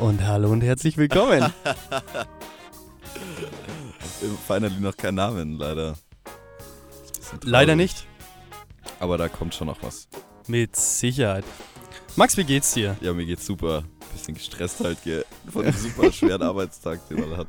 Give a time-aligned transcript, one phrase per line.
[0.00, 1.52] Und hallo und herzlich willkommen.
[4.46, 5.94] Finally noch kein Namen, leider.
[7.44, 8.06] Leider nicht.
[8.98, 10.08] Aber da kommt schon noch was.
[10.46, 11.44] Mit Sicherheit.
[12.16, 12.96] Max, wie geht's dir?
[13.00, 13.84] Ja, mir geht's super.
[14.12, 17.48] Bisschen gestresst halt gell, von dem super schweren Arbeitstag, den man hat.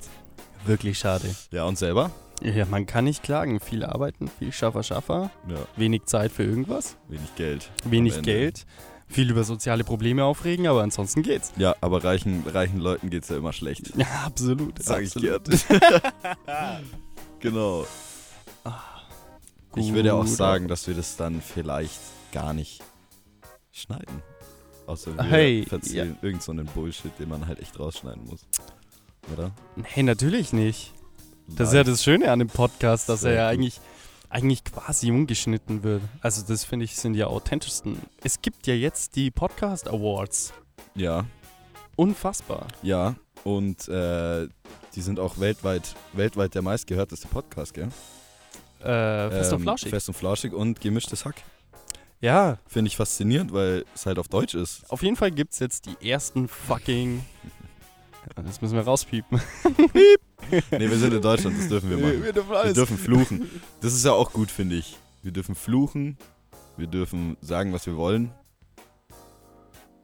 [0.66, 1.34] Wirklich schade.
[1.50, 2.12] Ja, und selber?
[2.42, 3.60] Ja, man kann nicht klagen.
[3.60, 5.32] Viel arbeiten, viel Schaffer, Schaffer.
[5.48, 6.98] Ja, Wenig Zeit für irgendwas.
[7.08, 7.72] wenig Geld.
[7.86, 8.22] Wenig.
[8.22, 8.66] Geld.
[9.12, 11.52] Viel über soziale Probleme aufregen, aber ansonsten geht's.
[11.58, 13.92] Ja, aber reichen, reichen Leuten geht's ja immer schlecht.
[13.98, 14.82] Ja, absolut.
[14.82, 15.44] Sag ich absolut.
[15.44, 16.84] gern.
[17.40, 17.86] genau.
[19.76, 22.00] Ich würde ja auch sagen, dass wir das dann vielleicht
[22.32, 22.82] gar nicht
[23.72, 24.24] schneiden.
[24.88, 28.46] Außer wir Hey, erzählen irgend so einen Bullshit, den man halt echt rausschneiden muss.
[29.34, 29.52] Oder?
[29.76, 30.94] Nee, natürlich nicht.
[31.48, 33.54] Das ist ja das Schöne an dem Podcast, dass Sehr er ja gut.
[33.60, 33.82] eigentlich,
[34.32, 36.02] eigentlich quasi ungeschnitten wird.
[36.22, 37.98] Also das finde ich sind die authentischsten.
[38.24, 40.54] Es gibt ja jetzt die Podcast Awards.
[40.96, 41.26] Ja,
[41.96, 42.68] Unfassbar.
[42.82, 43.16] ja.
[43.44, 44.48] Und äh,
[44.94, 47.90] die sind auch weltweit, weltweit der meistgehörteste Podcast, gell?
[48.80, 49.90] Äh, fest und Ähm, flauschig.
[49.90, 51.36] Fest und flauschig und gemischtes Hack.
[52.20, 54.88] Ja, Finde ich faszinierend, weil es halt auf Deutsch ist.
[54.92, 57.26] auf jeden Fall gibt es jetzt die ersten fucking...
[58.36, 59.40] Das müssen wir rauspiepen.
[60.72, 62.24] Nee, wir sind in Deutschland, das dürfen wir machen.
[62.24, 63.50] Wir dürfen Wir dürfen fluchen.
[63.80, 64.98] Das ist ja auch gut, finde ich.
[65.24, 66.18] Wir dürfen fluchen.
[66.76, 68.32] Wir dürfen sagen, was wir wollen.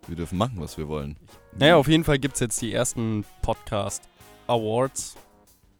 [0.08, 1.18] Wir dürfen machen, was wir wollen.
[1.58, 4.04] Naja, auf jeden Fall gibt es jetzt die ersten Podcast
[4.46, 5.16] Awards.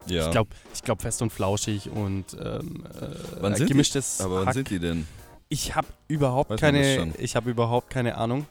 [0.06, 0.26] ja.
[0.26, 3.06] Ich glaube, ich glaub fest und flauschig und ähm, äh,
[3.40, 3.64] Wann die?
[3.64, 4.54] gemischtes Aber wann Hack.
[4.54, 5.06] sind die denn?
[5.48, 8.44] Ich habe überhaupt Weiß keine, ich habe überhaupt keine Ahnung.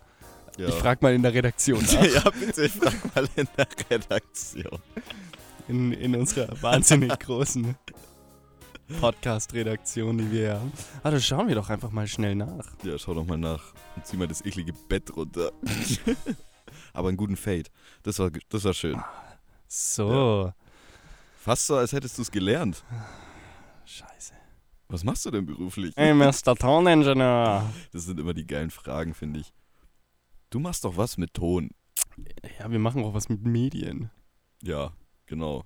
[0.58, 0.70] Ja.
[0.70, 2.04] Ich frage mal in der Redaktion nach.
[2.04, 4.80] ja, bitte, frag mal in der Redaktion.
[5.68, 7.76] in, in unserer wahnsinnig großen
[9.00, 10.72] Podcast-Redaktion, die wir haben.
[11.04, 12.66] Ah, da schauen wir doch einfach mal schnell nach.
[12.84, 15.52] Ja, schau doch mal nach und zieh mal das eklige Bett runter.
[16.94, 17.70] Aber einen guten Fade.
[18.04, 19.00] Das war, das war schön.
[19.68, 20.54] So.
[21.40, 22.84] Fast so, als hättest du es gelernt.
[23.86, 24.34] Scheiße.
[24.90, 25.94] Was machst du denn beruflich?
[25.96, 26.56] Hey, Mr.
[26.58, 27.70] Toningenieur.
[27.92, 29.54] Das sind immer die geilen Fragen, finde ich.
[30.50, 31.70] Du machst doch was mit Ton.
[32.60, 34.10] Ja, wir machen auch was mit Medien.
[34.64, 34.94] Ja,
[35.26, 35.64] genau.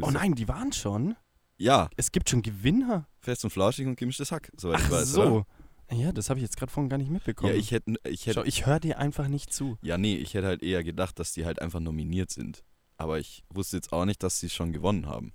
[0.00, 1.16] Oh nein, die waren schon.
[1.56, 3.06] Ja, Es gibt schon Gewinner.
[3.20, 5.08] fest und flauschig und gemischtes Hack, soweit ich Ach weiß.
[5.12, 5.22] so.
[5.22, 5.46] Oder?
[5.92, 7.52] Ja, das habe ich jetzt gerade vorhin gar nicht mitbekommen.
[7.52, 9.76] Ja, ich hätte, ich Schau, hätte, ich höre dir einfach nicht zu.
[9.82, 12.64] ja, nee, ich hätte halt eher gedacht, dass die halt einfach nominiert sind.
[12.96, 15.32] Aber ich wusste jetzt auch nicht, dass sie schon gewonnen haben.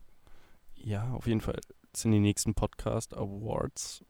[0.75, 1.59] Ja, auf jeden Fall
[1.95, 4.03] sind die nächsten Podcast Awards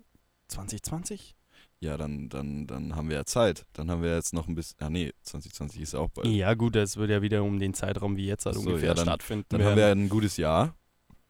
[0.50, 1.36] 2020?
[1.82, 3.66] Ja, dann, dann, dann haben wir ja Zeit.
[3.74, 4.78] Dann haben wir jetzt noch ein bisschen.
[4.82, 6.28] Ah, nee, 2020 ist auch bald.
[6.28, 8.94] Ja, gut, das wird ja wieder um den Zeitraum wie jetzt halt so, ungefähr ja,
[8.96, 9.46] dann- stattfinden.
[9.50, 10.76] Dann haben wir ein gutes Jahr,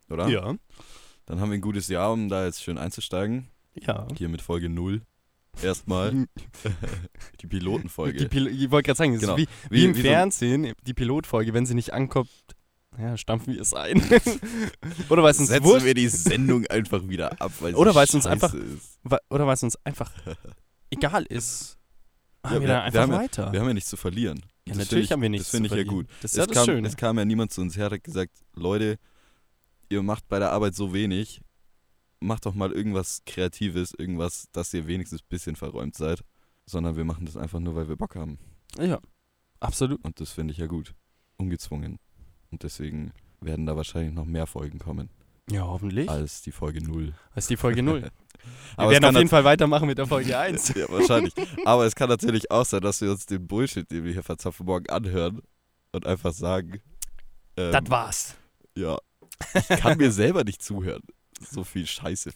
[0.10, 0.28] oder?
[0.30, 0.56] ja.
[1.26, 3.48] Dann haben wir ein gutes Jahr, um da jetzt schön einzusteigen.
[3.74, 4.08] Ja.
[4.16, 5.02] Hier mit Folge 0.
[5.64, 6.28] Erstmal
[7.42, 8.20] die Pilotenfolge.
[8.20, 9.36] Die Pil ich wollte gerade sagen, Genau.
[9.36, 12.30] ist wie, wie, im so- Fernsehen, die Pilotfolge, wenn sie nicht ankommt,
[12.98, 14.02] ja, stampfen wir es ein.
[15.10, 18.06] oder weil es uns Setzen wurscht, wir die Sendung einfach wieder ab, weil Oder weil
[18.06, 19.00] es uns einfach- ist.
[19.30, 20.12] oder weil es uns einfach
[20.90, 21.78] egal ist.
[22.44, 23.52] Machen Ja, wir wir- dann wir einfach haben ja- weiter.
[23.52, 24.38] Wir haben ja nichts zu verlieren.
[24.40, 26.08] ja, Das natürlich ich, haben wir nichts Das finde ich ja gut.
[26.22, 26.88] Das ist es, ja das kam, Schöne.
[26.88, 28.98] es kam ja niemand zu uns her, hat gesagt, Leute,
[29.90, 31.42] ihr macht bei der Arbeit so wenig,
[32.20, 36.22] macht doch mal irgendwas Kreatives, irgendwas, dass ihr wenigstens ein bisschen verräumt seid.
[36.68, 38.40] Sondern wir machen das einfach nur, weil wir Bock haben.
[38.80, 39.00] ja,
[39.60, 40.04] absolut.
[40.04, 40.96] Und das finde ich ja gut.
[41.38, 42.00] Ungezwungen.
[42.52, 43.12] Und deswegen
[43.42, 45.10] werden da wahrscheinlich noch mehr Folgen kommen,
[45.50, 46.10] Ja, hoffentlich.
[46.10, 47.14] als die Folge 0.
[47.34, 48.10] Das ist die Folge 0.
[48.78, 50.70] Wir werden auf jeden Fall weitermachen mit der Folge 1.
[50.76, 51.34] Ja, wahrscheinlich.
[51.66, 54.66] Aber es kann natürlich auch sein, dass wir uns den Bullshit, den wir hier verzapfen,
[54.66, 55.42] morgen anhören
[55.92, 56.82] und einfach sagen,
[57.58, 58.36] ähm, das war's.
[58.76, 58.98] ja,
[59.54, 61.02] ich kann mir selber nicht zuhören.
[61.42, 62.32] So viel Scheiße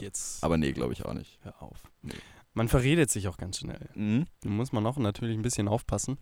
[0.00, 1.38] jetzt Aber nee, glaube ich auch nicht.
[1.42, 1.82] hör auf.
[2.02, 2.12] Nee.
[2.54, 3.88] Man verredet sich auch ganz schnell.
[3.94, 4.26] Mhm.
[4.40, 6.18] Da muss man auch natürlich ein bisschen aufpassen.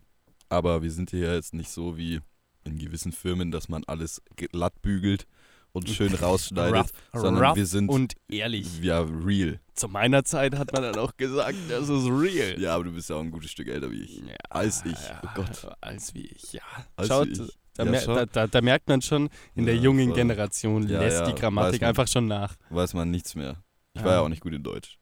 [0.49, 2.21] Aber wir sind hier jetzt nicht so wie
[2.65, 5.25] in gewissen Firmen, dass man alles glatt bügelt
[5.71, 8.81] und schön rausschneidet, Rough, sondern rough wir sind und ehrlich.
[8.81, 9.59] ja real.
[9.73, 12.59] Zu meiner Zeit hat man dann auch gesagt, das ist real.
[12.59, 14.17] Ja, aber du bist ja auch ein gutes Stück älter wie ich.
[14.19, 14.93] Ja, Als ich.
[14.93, 15.67] ja, Oh Gott.
[15.81, 16.61] Als wie ich, ja.
[16.95, 17.37] Als Schaut, ich.
[17.75, 20.15] Da, Ja, mer da, da, da merkt man schon, in der jungen voll.
[20.15, 21.89] Generation lässt die Grammatik man.
[21.89, 22.55] einfach schon nach.
[22.69, 23.61] Weiß man nichts mehr.
[23.93, 24.97] Ich war ja auch nicht gut in Deutsch.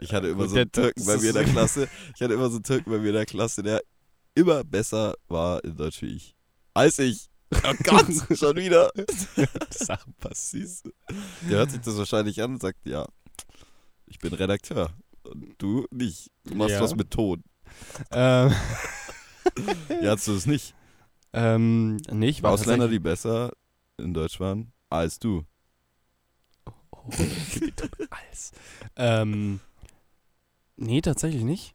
[0.00, 1.88] Ich hatte immer so einen Türken bei mir in der Klasse.
[2.14, 3.82] Ich hatte immer so einen Türken bei mir in der Klasse, der
[4.36, 6.34] immer besser war in Deutsch wie ich.
[6.74, 7.30] Als ich.
[7.52, 8.06] Oh Gott,
[8.38, 8.90] schon wieder.
[9.70, 10.92] Sachen passieren.
[11.48, 13.06] Der hört sich das wahrscheinlich an und sagt, ja,
[14.06, 14.90] ich bin Redakteur.
[15.22, 16.30] Und du nicht.
[16.44, 16.80] Du machst Ja.
[16.80, 17.42] was mit Ton.
[18.10, 18.52] Ähm,
[20.02, 20.74] Ja, hast du es nicht?
[21.32, 23.52] ähm, nee, ich war Ausländer, die besser
[23.98, 25.44] in Deutsch waren als du.
[26.90, 27.10] Oh,
[28.10, 28.52] Als.
[28.96, 29.60] Ähm,
[30.76, 31.74] nee, tatsächlich nicht.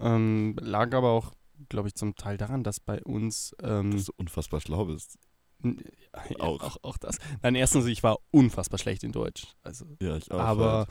[0.00, 1.32] Ähm, lag aber auch
[1.68, 3.54] glaube ich, zum Teil daran, dass bei uns.
[3.62, 5.18] Ähm, Dass du unfassbar schlau bist.
[5.62, 5.72] ja,
[6.38, 6.60] Auch.
[6.62, 6.76] auch.
[6.82, 6.96] auch.
[6.98, 7.18] das.
[7.42, 9.46] Nein, erstens, ich war unfassbar schlecht in Deutsch.
[9.62, 10.38] Also, Ja, ich auch.
[10.40, 10.86] aber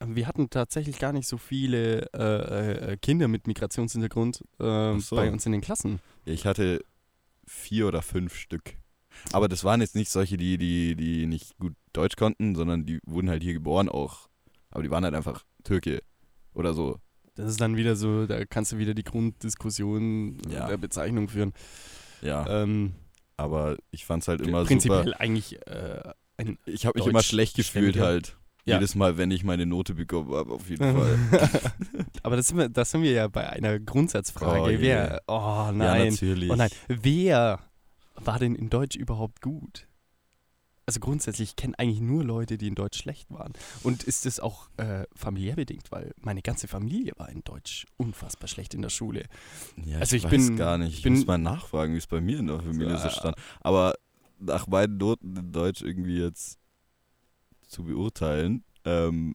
[0.00, 0.16] halt.
[0.16, 5.16] wir hatten tatsächlich gar nicht so viele äh, äh, Kinder mit Migrationshintergrund Ach so.
[5.16, 6.00] bei uns in den Klassen.
[6.24, 6.84] Ich hatte
[7.46, 8.76] vier oder fünf Stück.
[9.32, 13.00] Aber das waren jetzt nicht solche, die, die, die nicht gut Deutsch konnten, sondern die
[13.06, 14.28] wurden halt hier geboren auch.
[14.70, 16.02] Aber die waren halt einfach Türke
[16.52, 16.98] oder so.
[17.36, 20.66] Das ist dann wieder so, da kannst du wieder die Grunddiskussion Ja.
[20.68, 21.52] der Bezeichnung führen.
[22.22, 22.46] Ja.
[22.62, 22.94] Ähm,
[23.36, 25.20] Aber ich fand's halt immer prinzipiell super.
[25.20, 26.00] eigentlich äh,
[26.38, 28.36] ein Ich habe mich immer schlecht gefühlt halt.
[28.64, 28.74] Ja.
[28.76, 31.18] Jedes Mal, wenn ich meine Note bekommen habe, auf jeden Fall.
[32.24, 34.76] Aber das sind, wir, das sind wir ja bei einer Grundsatzfrage.
[34.76, 35.22] Oh wer?
[35.28, 36.08] Oh Ja, nein.
[36.08, 36.50] natürlich.
[36.50, 36.70] oh nein.
[36.88, 37.60] Wer
[38.16, 39.85] war denn in Deutsch überhaupt gut?
[40.88, 43.52] Also grundsätzlich, ich kenne eigentlich nur Leute, die in Deutsch schlecht waren.
[43.82, 48.46] Und ist das auch äh, familiär bedingt, weil meine ganze Familie war in Deutsch unfassbar
[48.46, 49.24] schlecht in der Schule.
[49.84, 50.94] Ja, Also ich, ich weiß bin- gar nicht.
[50.98, 53.36] ich bin- muss mal nachfragen, wie es bei mir in der Familie so stand.
[53.60, 53.94] Aber
[54.38, 56.56] nach meinen Noten in Deutsch irgendwie jetzt
[57.66, 59.34] zu beurteilen, ähm,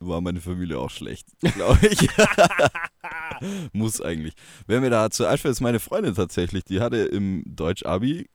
[0.00, 2.08] war meine Familie auch schlecht, glaube ich.
[3.72, 4.34] Muss eigentlich.
[4.66, 6.64] Wer mir dazu einfällt, ist meine Freundin tatsächlich.
[6.64, 8.28] Die hatte im Deutsch-Abi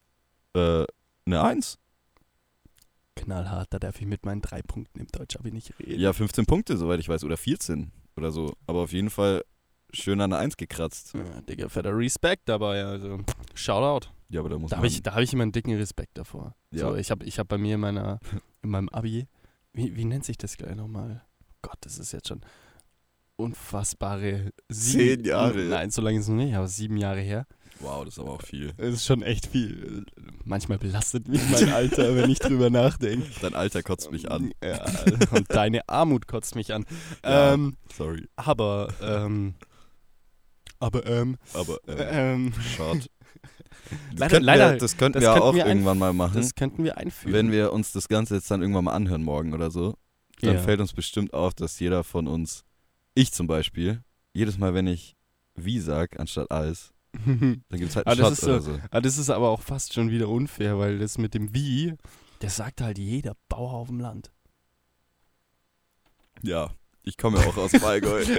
[0.54, 0.84] äh,
[1.26, 1.78] eine Eins.
[3.16, 6.00] Knallhart, da darf ich mit meinen drei Punkten im Deutsch aber nicht reden.
[6.00, 7.24] Ja, 15 Punkte, soweit ich weiß.
[7.24, 8.54] Oder 14 oder so.
[8.66, 9.42] Aber auf jeden Fall
[9.92, 11.14] schön an der Eins gekratzt.
[11.14, 12.84] Ja, Digga, fetter Respekt dabei.
[12.84, 13.18] Also,
[13.54, 14.08] Shoutout.
[14.28, 14.80] Ja, aber da muss Da man...
[14.80, 16.54] habe ich, da hab ich immer einen dicken Respekt davor.
[16.70, 16.88] Ja.
[16.88, 18.20] So, ich habe ich hab bei mir in, meiner,
[18.62, 19.26] in meinem Abi,
[19.72, 21.22] wie, wie nennt sich das gleich nochmal?
[21.62, 22.40] Gott, das ist jetzt schon
[23.36, 25.58] unfassbare Zehn Jahre.
[25.64, 27.46] Nein, so lange ist es noch nicht, aber sieben Jahre her.
[27.80, 28.72] Wow, das ist aber auch viel.
[28.76, 30.04] Das ist schon echt viel.
[30.44, 33.26] Manchmal belastet mich mein Alter, wenn ich drüber nachdenke.
[33.40, 34.52] Dein Alter kotzt mich an.
[34.62, 34.84] Ja,
[35.32, 36.84] und deine Armut kotzt mich an.
[37.24, 37.54] Ja.
[37.54, 38.28] Ähm, Sorry.
[38.36, 39.54] aber, ähm,
[40.78, 43.00] aber, ähm, Aber äh, ähm, schade.
[44.10, 46.34] Das Leider- könnten leider- wir, das könnten das wir könnten auch wir irgendwann mal machen.
[46.34, 47.32] das könnten wir einführen.
[47.34, 49.94] Wenn wir uns das Ganze jetzt dann irgendwann mal anhören morgen oder so,
[50.40, 50.60] dann Ja.
[50.60, 52.64] fällt uns bestimmt auf, dass jeder von uns,
[53.14, 54.02] ich zum Beispiel,
[54.32, 55.14] jedes Mal, wenn ich
[55.54, 56.92] wie sag anstatt alles,
[57.68, 58.78] dann gibt es halt einen das Shot ist so- oder so.
[58.90, 61.94] Ah, das ist aber auch fast schon wieder unfair, weil das mit dem Wie,
[62.40, 64.32] das sagt halt jeder Bauer auf dem Land.
[66.42, 66.70] Ja,
[67.02, 68.24] ich komme ja auch aus Allgäu.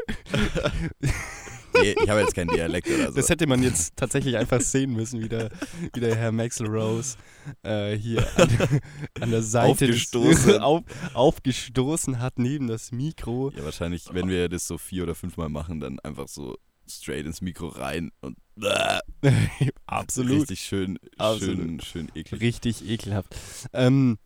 [1.81, 3.15] nee, ich habe jetzt keinen Dialekt oder so.
[3.15, 5.50] Das hätte man jetzt tatsächlich einfach sehen müssen, wie der,
[5.94, 7.18] wie der Herr Maxwell Rose
[7.63, 8.80] äh, hier an,
[9.21, 10.57] an der Seite des- Aufgestoßen.
[10.62, 10.83] auf,
[11.13, 13.51] aufgestoßen hat neben das Mikro.
[13.56, 16.57] ja, wahrscheinlich, wenn wir das so vier oder fünfmal machen, dann einfach so
[16.88, 18.38] straight ins Mikro rein und
[19.86, 20.42] Absolut.
[20.42, 21.83] richtig schön, schön, Absolut.
[21.83, 22.42] schön eklig.
[22.42, 23.36] Richtig ekelhaft.
[23.74, 24.18] Ähm,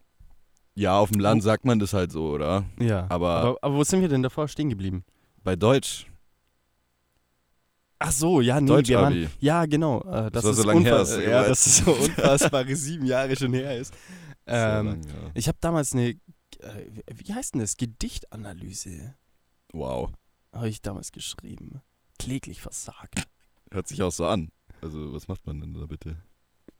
[0.75, 2.65] Ja, auf dem Land sagt man das halt so, oder?
[2.79, 3.05] ja.
[3.09, 5.03] Aber- aber, aber wo sind wir denn davor stehen geblieben?
[5.43, 6.07] Bei Deutsch,
[8.03, 10.01] Ach so, ja, nee, wir waren, ja, genau.
[10.01, 13.35] Äh, das, war ist so lang her, du ja, dass es so unfassbare sieben Jahre
[13.35, 13.93] schon her ist.
[14.47, 15.13] Ähm, lang, ja.
[15.35, 16.17] Ich habe damals eine, äh,
[17.13, 17.77] wie heißt denn das?
[17.77, 19.13] Gedichtanalyse
[19.71, 20.09] Wow,
[20.51, 21.81] habe ich damals geschrieben.
[22.17, 23.27] Kläglich versagt.
[23.71, 24.51] Hört sich auch so an.
[24.81, 26.17] Also, was macht man denn da bitte?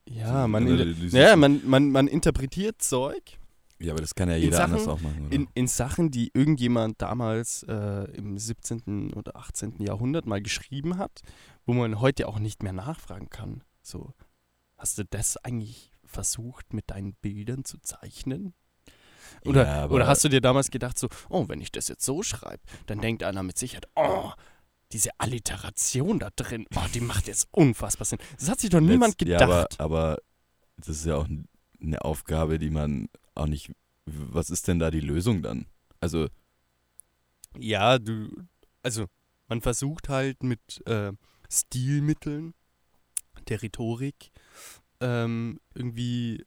[0.07, 3.38] Ja, So man, eine inter- ja, man, man, man interpretiert Zeug
[3.79, 5.35] Ja, aber das kann ja jeder Sachen- anders auch machen, oder?
[5.35, 9.13] in, in Sachen, die irgendjemand damals äh, im 17.
[9.13, 9.75] oder 18.
[9.81, 11.21] Jahrhundert mal geschrieben hat,
[11.65, 13.63] wo man heute auch nicht mehr nachfragen kann.
[13.83, 14.13] So,
[14.77, 18.53] hast du das eigentlich versucht, mit deinen Bildern zu zeichnen?
[19.45, 22.21] Oder, Ja, oder hast du dir damals gedacht, so, oh, wenn ich das jetzt so
[22.24, 24.31] schreibe, dann denkt einer mit Sicherheit, oh,
[24.93, 28.19] diese Alliteration da drin, oh, die macht jetzt unfassbar Sinn.
[28.39, 29.41] Das hat sich doch niemand Letzt- gedacht.
[29.41, 30.17] Ja, aber, aber
[30.77, 31.27] das ist ja auch
[31.81, 33.71] eine Aufgabe, die man auch nicht.
[34.05, 35.65] Was ist denn da die Lösung dann?
[36.00, 36.27] Also,
[37.57, 38.29] Ja, du,
[38.83, 39.05] also
[39.48, 41.12] man versucht halt mit äh,
[41.50, 42.53] Stilmitteln
[43.48, 44.31] der Rhetorik
[45.00, 46.45] ähm, irgendwie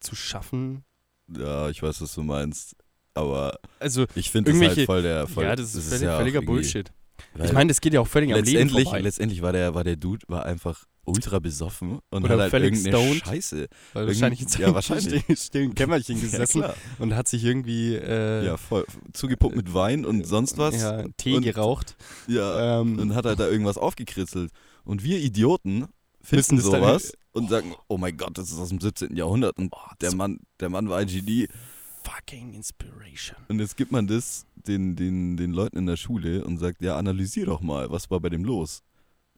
[0.00, 0.84] zu schaffen.
[1.28, 2.76] ja, ich weiß, was du meinst.
[3.14, 5.26] Aber Also, ich finde das halt voll der.
[5.26, 6.92] Voll, ja, das ist, völlig, ja auch völliger Bullshit.
[7.34, 9.00] Weil Ich meine, das geht ja auch völlig am Leben letztendlich, vorbei.
[9.00, 12.72] letztendlich war der, war der Dude war einfach ultra besoffen und Oder hat halt völlig
[12.74, 13.24] irgendeine stoned.
[13.26, 13.66] Scheiße.
[13.94, 15.24] Weil wahrscheinlich in ja, wahrscheinlich.
[15.40, 16.74] stillen- Kämmerchen Ja, gesessen klar.
[16.98, 18.84] und hat sich irgendwie äh, Ja, voll.
[19.14, 20.74] Zugepumpt mit Wein und sonst was.
[20.80, 21.96] ja, Tee und, geraucht.
[22.26, 24.50] Ja, Ähm, und hat halt da irgendwas aufgekritzelt.
[24.84, 25.86] Und wir Idioten
[26.22, 29.16] finden sowas und sagen, oh mein Gott, das ist aus dem 17.
[29.16, 31.48] Jahrhundert und oh, der Mann, der Mann war ein Genie.
[32.04, 33.36] fucking Inspiration.
[33.48, 36.96] Und jetzt gibt man das den, den, den Leuten in der Schule und sagt, ja,
[36.96, 38.82] analysier doch mal, was war bei dem los?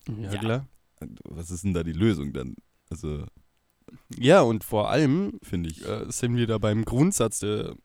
[0.07, 0.39] Ja, Ja.
[0.39, 0.67] klar.
[1.23, 2.55] Was ist denn da die Lösung dann?
[2.89, 3.25] Also,
[4.15, 5.83] Ja, und vor allem finde ich.
[5.87, 7.75] äh, sind wir da beim Grundsatz, der,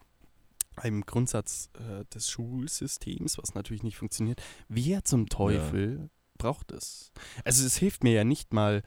[0.77, 4.43] einem Grundsatz äh, des Schulsystems, was natürlich nicht funktioniert.
[4.69, 7.11] Wer zum Teufel braucht es.
[7.45, 8.83] Also es hilft mir ja nicht mal,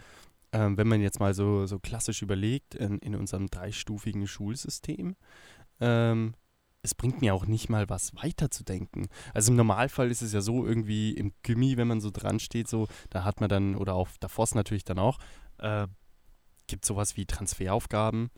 [0.51, 5.15] ähm, wenn man jetzt mal so, so klassisch überlegt, in, in unserem dreistufigen Schulsystem,
[5.79, 6.35] ähm,
[6.81, 9.07] es bringt mir auch nicht mal was weiterzudenken.
[9.33, 12.67] Also im Normalfall ist es ja so, irgendwie im Gimmi, wenn man so dran steht,
[12.67, 15.19] so, da hat man dann, oder auf der FOS natürlich dann auch,
[15.57, 15.88] äh,
[16.67, 18.29] gibt sowas wie Transferaufgaben.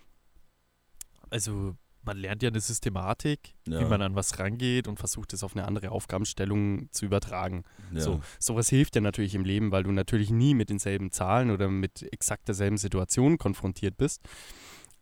[1.29, 3.79] Also man lernt ja eine Systematik, Ja.
[3.79, 7.63] wie man an was rangeht und versucht es auf eine andere Aufgabenstellung zu übertragen.
[7.93, 8.01] Ja.
[8.01, 11.69] So, sowas hilft dir natürlich im Leben, weil du natürlich nie mit denselben Zahlen oder
[11.69, 14.21] mit exakt derselben Situation konfrontiert bist.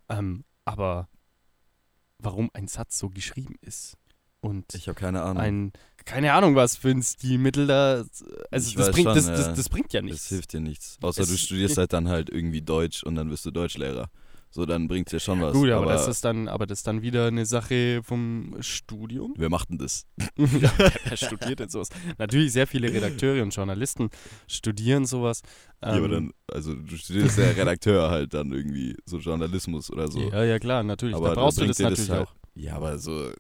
[0.10, 1.08] Ähm, aber
[2.20, 3.96] warum ein Satz so geschrieben ist
[4.42, 5.42] und Ich habe keine Ahnung.
[5.44, 5.74] ein,
[6.06, 8.04] keine Ahnung, was für ein Stilmittel da,
[8.52, 9.36] also das bringt, schon, das, ja.
[9.36, 10.28] das, das bringt ja Das nichts.
[10.30, 10.98] hilft dir nichts.
[11.02, 14.10] Außer Es- du studierst halt dann halt irgendwie Deutsch und dann wirst du Deutschlehrer.
[14.52, 15.54] So, dann bringt dir schon was.
[15.54, 19.34] Gut, aber, das ist dann, aber das ist dann wieder eine Sache vom Studium.
[19.38, 20.08] Wer macht denn das?
[20.38, 20.72] ja,
[21.06, 21.90] wer studiert denn sowas?
[22.18, 24.10] Natürlich sehr viele Redakteure und Journalisten
[24.48, 25.44] studieren sowas.
[25.84, 30.10] ja, aber Ähm, dann, also du studierst ja Redakteur halt dann irgendwie, so Journalismus oder
[30.12, 30.20] so.
[30.20, 31.16] Ja, ja, klar, natürlich.
[31.16, 32.34] aber da brauchst du das natürlich halt, auch.
[32.56, 33.32] Ja, aber so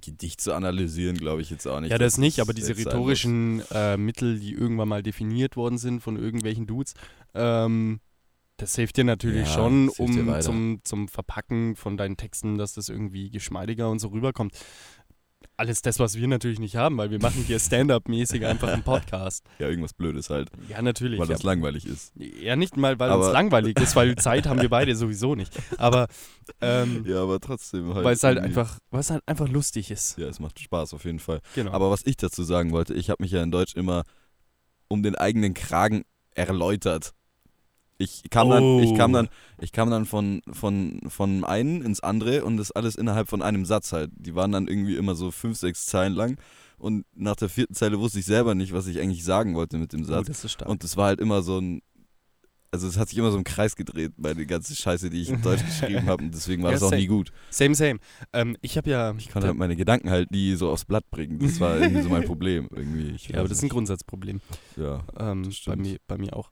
[0.00, 1.90] Gedicht zu analysieren, glaube ich jetzt auch nicht.
[1.90, 6.16] Ja, das nicht, aber diese rhetorischen äh, Mittel, die irgendwann mal definiert worden sind von
[6.16, 6.94] irgendwelchen Dudes,
[7.34, 8.00] ähm,
[8.56, 12.88] das hilft dir natürlich Ja, schon, um zum, zum Verpacken von deinen Texten, dass das
[12.88, 14.52] irgendwie geschmeidiger und so rüberkommt.
[15.56, 19.44] Alles das, was wir natürlich nicht haben, weil wir machen hier Stand-up-mäßig einfach einen Podcast.
[19.58, 21.18] Ja, irgendwas Blödes halt, Ja, natürlich.
[21.20, 21.50] weil das ja.
[21.50, 22.12] langweilig ist.
[22.16, 25.52] ja, nicht mal, weil uns Aber- langweilig ist, weil Zeit haben wir beide sowieso nicht.
[25.78, 26.06] Aber
[26.60, 28.04] ähm, Ja, aber trotzdem halt.
[28.04, 30.16] weil es halt einfach, weil es halt einfach lustig ist.
[30.18, 31.40] Ja, es macht Spaß auf jeden Fall.
[31.54, 31.72] Genau.
[31.72, 34.04] Aber was ich dazu sagen wollte, ich habe mich ja in Deutsch immer
[34.88, 36.02] um den eigenen Kragen
[36.34, 37.12] erläutert.
[38.02, 39.14] Ich kam dann, ich kam Oh.
[39.14, 39.28] dann,
[39.60, 43.64] ich kam dann von, von, von einen ins andere und das alles innerhalb von einem
[43.64, 44.10] Satz halt.
[44.16, 46.36] Die waren dann irgendwie immer so fünf, sechs Zeilen lang
[46.78, 49.92] und nach der vierten Zeile wusste ich selber nicht, was ich eigentlich sagen wollte mit
[49.92, 50.26] dem oh, Satz.
[50.26, 50.68] das ist stark.
[50.68, 51.80] Und es war halt immer so ein,
[52.74, 55.28] also es hat sich immer so im Kreis gedreht bei der ganzen Scheiße, die ich
[55.28, 57.02] in Deutsch geschrieben habe und deswegen war Ja, das auch same.
[57.02, 57.30] nie gut.
[57.50, 57.98] Same, same.
[58.32, 59.14] Ähm, ich habe ja.
[59.18, 61.38] Ich konnte halt meine Gedanken halt nie so aufs Blatt bringen.
[61.38, 62.68] Das war irgendwie so mein Problem.
[62.74, 63.14] Irgendwie.
[63.30, 63.68] Ja, aber das ist ein.
[63.68, 64.40] Grundsatzproblem.
[64.78, 65.04] Ja.
[65.20, 66.50] Ähm, Das bei, mir, bei mir auch.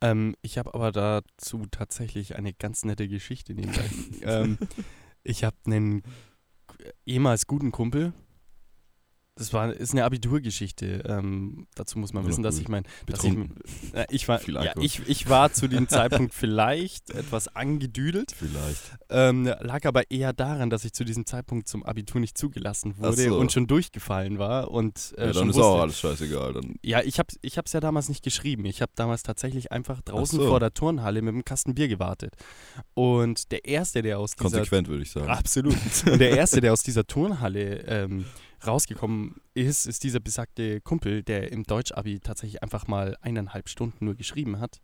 [0.00, 3.88] Ähm, ich habe aber dazu tatsächlich eine ganz nette Geschichte nebenbei.
[4.22, 4.58] ähm,
[5.22, 6.02] ich habe einen
[7.04, 8.12] ehemals guten Kumpel.
[9.38, 11.04] Das war, ist eine Abiturgeschichte.
[11.06, 13.34] Ähm, dazu muss man Nur wissen, dass ich mein, dass ich,
[13.92, 18.32] äh, ich war, ja, ich, ich war zu dem Zeitpunkt vielleicht etwas angedüdelt.
[18.34, 18.96] Vielleicht.
[19.10, 23.28] Ähm, lag aber eher daran, dass ich zu diesem Zeitpunkt zum Abitur nicht zugelassen wurde
[23.28, 23.38] so.
[23.38, 26.54] und schon durchgefallen war und äh, Ja, dann ist wusste, auch alles scheißegal.
[26.54, 26.76] Dann.
[26.82, 28.64] ja, ich habe ich hab's ja damals nicht geschrieben.
[28.64, 30.48] Ich habe damals tatsächlich einfach draußen so.
[30.48, 32.32] vor der Turnhalle mit einem Kasten Bier gewartet.
[32.94, 34.44] Und der Erste, der aus dieser...
[34.44, 35.28] Konsequent, würde ich sagen.
[35.28, 35.76] Absolut.
[36.10, 38.24] Und der Erste, der aus dieser Turnhalle ähm,
[38.64, 44.14] rausgekommen ist, ist dieser besagte Kumpel, der im Deutsch-Abi tatsächlich einfach mal eineinhalb Stunden nur
[44.14, 44.80] geschrieben hat.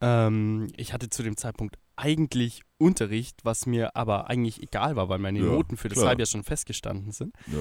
[0.00, 5.18] Ähm, ich hatte zu dem Zeitpunkt eigentlich Unterricht, was mir aber eigentlich egal war, weil
[5.18, 6.08] meine Ja, Noten für das klar.
[6.08, 7.34] Halbjahr schon festgestanden sind.
[7.46, 7.58] Ja.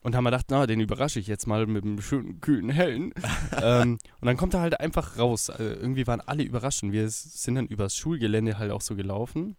[0.00, 3.12] Und haben wir gedacht, na, den überrasche ich jetzt mal mit einem schönen, kühlen Hellen.
[3.60, 5.50] ähm, und dann kommt er halt einfach raus.
[5.50, 6.82] Also irgendwie waren alle überrascht.
[6.84, 9.56] Und wir sind dann übers Schulgelände halt auch so gelaufen.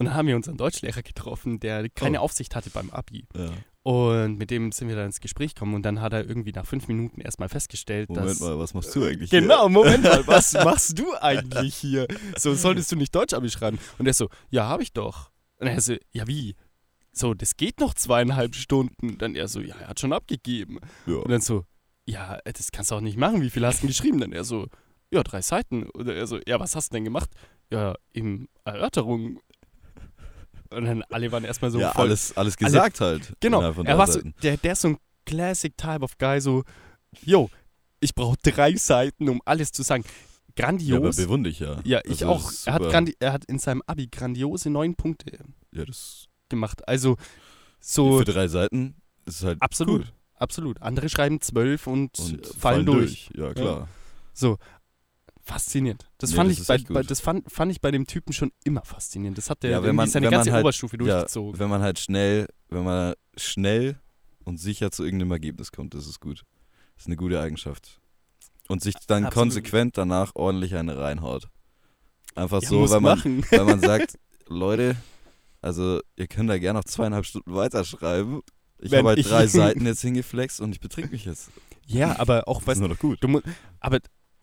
[0.00, 2.24] Und dann haben wir unseren Deutschlehrer getroffen, der keine Oh.
[2.24, 3.26] Aufsicht hatte beim Abi.
[3.36, 3.50] ja.
[3.82, 5.74] Und mit dem sind wir dann ins Gespräch gekommen.
[5.74, 8.40] Und dann hat er irgendwie nach fünf Minuten erstmal festgestellt, Moment dass.
[8.40, 9.30] mal, was machst du eigentlich?
[9.30, 12.06] Genau, Moment mal, was machst du eigentlich hier?
[12.36, 13.78] So, solltest du nicht Deutsch-Abi schreiben?
[13.98, 15.30] Und er so, ja, habe ich doch.
[15.58, 16.56] Und er so, ja, wie?
[17.12, 19.16] So, das geht noch zweieinhalb Stunden.
[19.18, 20.78] Dann er so, ja, er hat schon abgegeben.
[21.06, 21.22] Hier?
[21.22, 21.64] Und dann so,
[22.06, 23.40] ja, das kannst du auch nicht machen.
[23.40, 24.20] Wie viel hast du denn geschrieben?
[24.20, 24.66] Dann er so,
[25.10, 25.88] ja, drei Seiten.
[25.90, 27.30] Oder er so, ja, was hast du denn gemacht?
[27.70, 29.40] Ja, eben Erörterung.
[30.72, 32.06] Und dann alle waren erstmal so ja, voll.
[32.06, 33.32] alles, alles gesagt halt.
[33.40, 36.64] Genau, er war so, der, der ist so ein Classic Type of Guy, so,
[37.24, 37.50] yo,
[38.00, 40.04] ich brauche drei Seiten, um alles zu sagen.
[40.58, 41.16] Ja, aber Grandios.
[41.16, 41.80] bewundere ich ja.
[41.84, 42.52] Ja, ich Also, auch.
[42.66, 45.38] Er hat, grandi er hat in seinem Abi grandiose neun Punkte
[45.72, 45.84] Ja,
[46.48, 46.86] gemacht.
[46.86, 47.16] Also,
[47.78, 48.94] so, für drei Seiten
[49.26, 50.02] ist halt absolut.
[50.02, 50.12] gut.
[50.34, 50.82] Absolut.
[50.82, 53.30] Andere schreiben zwölf und, Und fallen, durch.
[53.34, 53.88] Ja, klar.
[54.32, 54.58] So,
[55.52, 56.06] faszinierend.
[56.18, 58.52] Das, Ja, fand, das ich bei, bei, das fand, fand ich bei dem Typen schon
[58.64, 59.36] immer faszinierend.
[59.38, 61.58] Das hat der Ja, wenn man- seine wenn man ganze halt- Oberstufe Ja, durchgezogen.
[61.60, 63.98] wenn man halt schnell, wenn man schnell
[64.44, 66.42] und sicher zu irgendeinem Ergebnis kommt, das ist gut.
[66.96, 68.00] Das ist eine gute Eigenschaft.
[68.68, 69.34] Und sich dann Absolut.
[69.50, 71.48] konsequent danach ordentlich eine reinhaut.
[72.36, 73.44] Einfach Ja, so, weil man, machen.
[73.50, 74.96] weil man sagt, Leute,
[75.60, 78.42] also ihr könnt da gerne noch zweieinhalb Stunden weiterschreiben.
[78.78, 81.50] Ich habe halt drei Seiten jetzt hingeflext und ich betrink mich jetzt.
[81.86, 83.18] Ja, aber auch, Das weißt ist nur noch gut.
[83.22, 83.40] du,
[83.80, 83.98] aber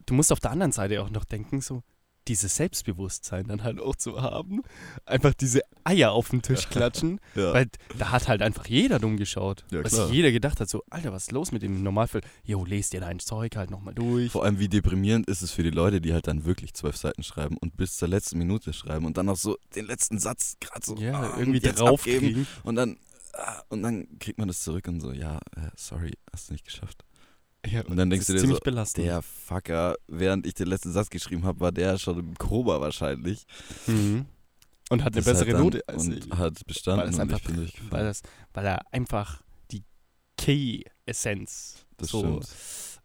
[0.08, 1.84] du musst auf der anderen Seite auch noch denken, so,
[2.28, 4.62] dieses Selbstbewusstsein dann halt auch zu haben,
[5.06, 7.54] einfach diese Eier auf den Tisch klatschen, Ja.
[7.54, 9.64] weil da hat halt einfach jeder dumm geschaut.
[9.72, 10.08] Ja, weil klar.
[10.08, 12.22] sich jeder gedacht hat, so, Alter, was ist los mit dem Normalfall?
[12.44, 14.32] Jo, lest dir dein Zeug halt nochmal durch.
[14.32, 17.24] Vor allem, wie deprimierend ist es für die Leute, die halt dann wirklich zwölf Seiten
[17.24, 20.86] schreiben und bis zur letzten Minute schreiben und dann noch so den letzten Satz gerade
[20.86, 22.98] so Ja, ah, irgendwie abgeben und dann
[23.34, 26.66] ah, und dann kriegt man das zurück und so, ja, äh, sorry, hast du nicht
[26.66, 27.06] geschafft.
[27.66, 29.06] Ja, Und dann denkst du dir ziemlich so, belastend.
[29.08, 33.46] Der Fucker, während ich den letzten Satz geschrieben habe, war der schon im Koma wahrscheinlich.
[33.88, 34.26] Mhm.
[34.90, 36.32] Und hat eine Das halt bessere dann- Note als und ich.
[36.32, 37.52] hat bestanden Weil einfach-.
[37.90, 38.22] Weil, das,
[38.54, 39.84] weil er einfach die
[40.38, 42.48] Key-Essenz so stimmt.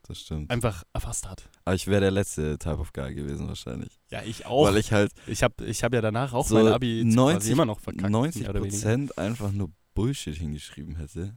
[0.09, 0.51] Das stimmt.
[0.51, 1.49] einfach erfasst hat.
[1.65, 3.99] Aber ich wäre der letzte Type of Guy gewesen wahrscheinlich.
[4.11, 4.67] Ja, ich auch.
[4.67, 7.51] Weil ich halt Ich habe ich hab ja danach auch So mein Abi quasi 90
[7.53, 8.11] immer noch verkackt.
[8.11, 8.77] 90 mehr oder weniger.
[8.77, 11.37] Prozent einfach nur Bullshit hingeschrieben hätte.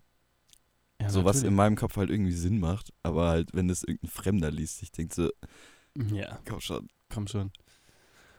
[1.05, 2.91] Ja, so was in meinem Kopf halt irgendwie Sinn macht.
[3.03, 5.29] Aber halt, wenn das irgendein Fremder liest, ich denke so,
[6.13, 6.87] Ja, komm schon.
[7.13, 7.51] komm schon.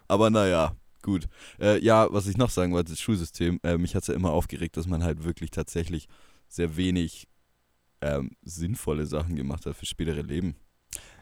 [0.08, 1.26] Aber naja, gut.
[1.60, 4.30] Äh, ja, was ich noch sagen wollte, das Schulsystem, äh, mich hat es ja immer
[4.30, 6.08] aufgeregt, dass man halt wirklich tatsächlich
[6.48, 7.28] sehr wenig
[8.00, 10.56] ähm, sinnvolle Sachen gemacht hat für spätere Leben.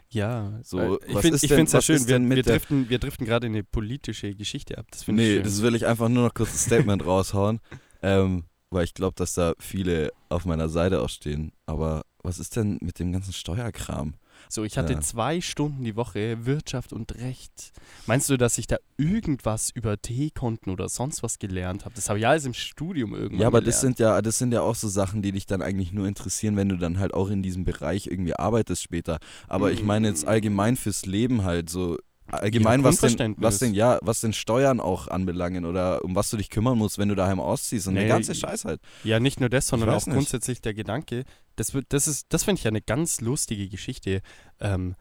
[0.09, 0.99] Ja, So, weil
[1.33, 2.07] ich finde es was schön.
[2.07, 4.85] Wir, wir, driften, wir driften gerade in eine politische Geschichte ab.
[4.91, 7.59] Das Nee, das will ich einfach nur noch kurz ein Statement raushauen,
[8.01, 11.51] ähm, weil ich glaube, dass da viele auf meiner Seite auch stehen.
[11.65, 14.15] Aber was ist denn mit dem ganzen Steuerkram?
[14.49, 14.99] So, ich hatte Ja.
[15.01, 17.71] zwei Stunden die Woche Wirtschaft und Recht.
[18.05, 21.95] Meinst du, dass ich da irgendwas über T-Konten oder sonst was gelernt habe?
[21.95, 23.75] Das habe ich alles im Studium irgendwann Ja, aber gelernt.
[23.75, 26.57] das sind ja, das sind ja auch so Sachen, die dich dann eigentlich nur interessieren,
[26.57, 29.19] wenn du dann halt auch in diesem Bereich irgendwie arbeitest später.
[29.47, 33.99] Aber ich meine jetzt allgemein fürs Leben halt so allgemein was den, was den ja
[34.01, 37.39] was den Steuern auch anbelangen oder um was du dich kümmern musst, wenn du daheim
[37.39, 38.81] ausziehst und Nee, der ganze Scheiß halt.
[39.03, 40.13] Ja, nicht nur das, sondern auch nicht.
[40.15, 41.23] grundsätzlich der Gedanke,
[41.55, 44.21] das, wird, das, ist, das finde ich ja eine ganz lustige Geschichte.
[44.59, 44.95] Ähm,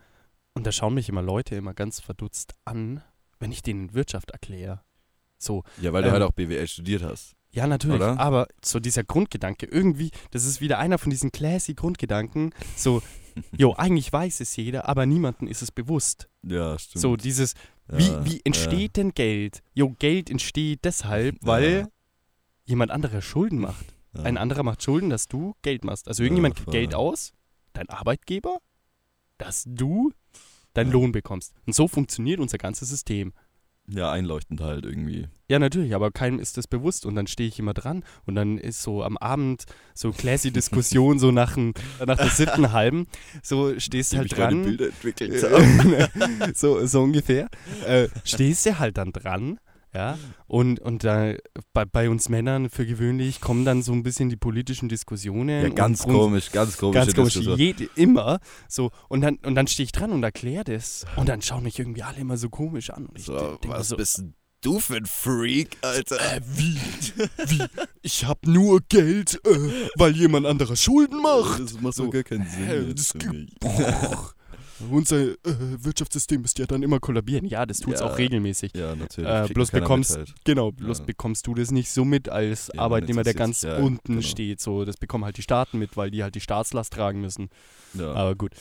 [0.54, 3.02] und da schauen mich immer Leute immer ganz verdutzt an,
[3.40, 4.82] wenn ich denen Wirtschaft erkläre.
[5.38, 7.32] So, Ja, weil du Ähm, halt auch BWL studiert hast.
[7.50, 8.18] ja, natürlich, Oder?
[8.20, 13.02] aber so dieser Grundgedanke, irgendwie, das ist wieder einer von diesen classy Grundgedanken, so,
[13.56, 16.28] jo, eigentlich weiß es jeder, aber niemandem ist es bewusst.
[16.42, 17.00] Ja, stimmt.
[17.02, 17.54] So, dieses,
[17.90, 19.62] ja, wie, wie entsteht denn Geld?
[19.74, 21.88] Jo, Geld entsteht deshalb, weil Ja.
[22.64, 23.94] jemand anderer Schulden macht.
[24.16, 24.22] ja.
[24.22, 26.06] Ein anderer macht Schulden, dass du Geld machst.
[26.08, 26.72] Also irgendjemand Ja, gibt.
[26.72, 27.32] Geld aus,
[27.72, 28.58] dein Arbeitgeber,
[29.38, 30.12] dass du
[30.72, 30.92] deinen Ja.
[30.94, 31.52] Lohn bekommst.
[31.66, 33.32] Und so funktioniert unser ganzes System.
[33.86, 35.28] Ja, einleuchtend halt irgendwie.
[35.48, 38.56] Ja, natürlich, aber keinem ist das bewusst und dann stehe ich immer dran und dann
[38.56, 43.06] ist so am Abend so classy Diskussion so nach, dem, nach der siebten halben,
[43.42, 44.62] so stehst Die halt mich dran.
[44.62, 47.48] Bilder entwickelt so, so ungefähr.
[47.86, 49.58] Äh, stehst du halt dann dran,
[49.94, 51.34] ja, und, und da
[51.72, 55.62] bei, bei uns Männern für gewöhnlich kommen dann so ein bisschen die politischen Diskussionen.
[55.62, 56.94] Ja, und ganz grund- komisch, ganz komisch.
[56.94, 58.40] Ganz komisch, jede, immer.
[58.68, 61.04] So, und dann, und dann stehe ich dran und erkläre das.
[61.16, 63.06] Und dann schauen mich irgendwie alle immer so komisch an.
[63.06, 64.22] Und ich So, was so, bist
[64.62, 66.16] du für ein Freak, Alter?
[66.20, 66.78] äh, wie?
[67.46, 67.62] Wie?
[68.02, 69.58] Ich hab nur Geld, äh,
[69.96, 71.60] weil jemand anderer Schulden macht.
[71.60, 72.88] Das macht So, gar keinen Sinn.
[72.88, 73.54] Jetzt das für gibt- mich.
[73.60, 74.32] Boah,
[74.90, 75.36] unser äh,
[75.78, 77.44] Wirtschaftssystem müsste ja dann immer kollabieren.
[77.46, 78.06] Ja, das tut's Ja.
[78.06, 78.72] auch regelmäßig.
[78.76, 79.30] Ja, natürlich.
[79.30, 80.34] Äh, bloß bekommst- halt.
[80.44, 81.04] Genau, bloß Ja.
[81.04, 84.20] bekommst du das nicht so mit als Ja, Arbeitnehmer, der ganz ja, unten genau.
[84.22, 84.60] steht.
[84.60, 87.48] So, das bekommen halt die Staaten mit, weil die halt die Staatslast tragen müssen.
[87.94, 88.52] Ja, Aber gut.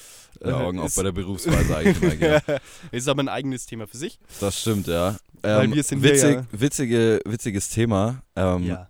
[0.44, 2.20] ja Äh, Augen auf ist- bei der Berufsweise eigentlich.
[2.20, 2.42] gell?
[2.92, 4.20] ist aber ein eigenes Thema für sich.
[4.40, 5.18] Das stimmt, ja.
[5.42, 8.22] Weil Ähm, wir sind hier witzig, ja- witzige, witziges Thema.
[8.36, 8.90] Ähm, ja.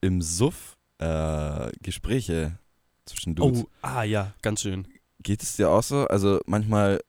[0.00, 2.58] Im Suff äh, Gespräche
[3.06, 3.62] zwischen Dudes.
[3.64, 4.86] Oh, ah ja, ganz schön.
[5.22, 6.06] Geht es dir auch so?
[6.06, 7.00] Also manchmal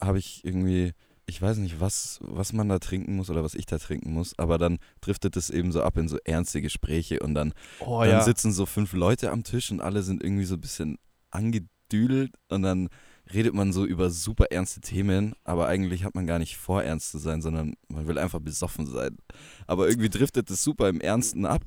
[0.00, 0.92] habe ich irgendwie,
[1.26, 4.38] ich weiß nicht, was, was man da trinken muss oder was ich da trinken muss,
[4.38, 8.10] aber dann driftet es eben so ab in so ernste Gespräche und dann, Oh dann
[8.10, 8.22] ja.
[8.22, 10.98] sitzen so fünf Leute am Tisch und alle sind irgendwie so ein bisschen
[11.30, 12.88] angedüdelt und dann
[13.32, 17.10] redet man so über super ernste Themen, aber eigentlich hat man gar nicht vor, ernst
[17.10, 19.16] zu sein, sondern man will einfach besoffen sein.
[19.66, 21.62] Aber irgendwie driftet es super im Ernsten ab.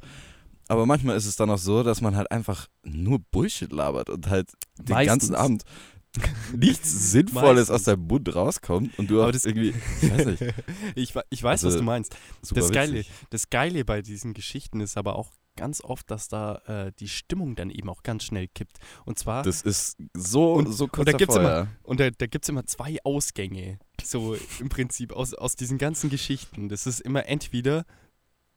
[0.67, 4.29] Aber manchmal ist es dann auch so, dass man halt einfach nur Bullshit labert und
[4.29, 5.07] halt den Meistens.
[5.07, 5.63] ganzen Abend
[6.55, 7.69] nichts Sinnvolles Meistens.
[7.71, 10.41] aus deinem Mund rauskommt und du Aber das- irgendwie, ich weiß nicht,
[10.95, 12.15] ich, ich weiß, was Also, du meinst.
[12.53, 13.11] Das Geile, witzig.
[13.31, 17.55] das Geile bei diesen Geschichten ist aber auch ganz oft, dass da äh, die Stimmung
[17.55, 18.77] dann eben auch ganz schnell kippt.
[19.05, 22.09] Und zwar, Das ist so, Und- so und kurz da gibt's davor, immer- und da,
[22.09, 26.69] da gibt es immer zwei Ausgänge, so im Prinzip aus, aus diesen ganzen Geschichten.
[26.69, 27.85] Das ist immer entweder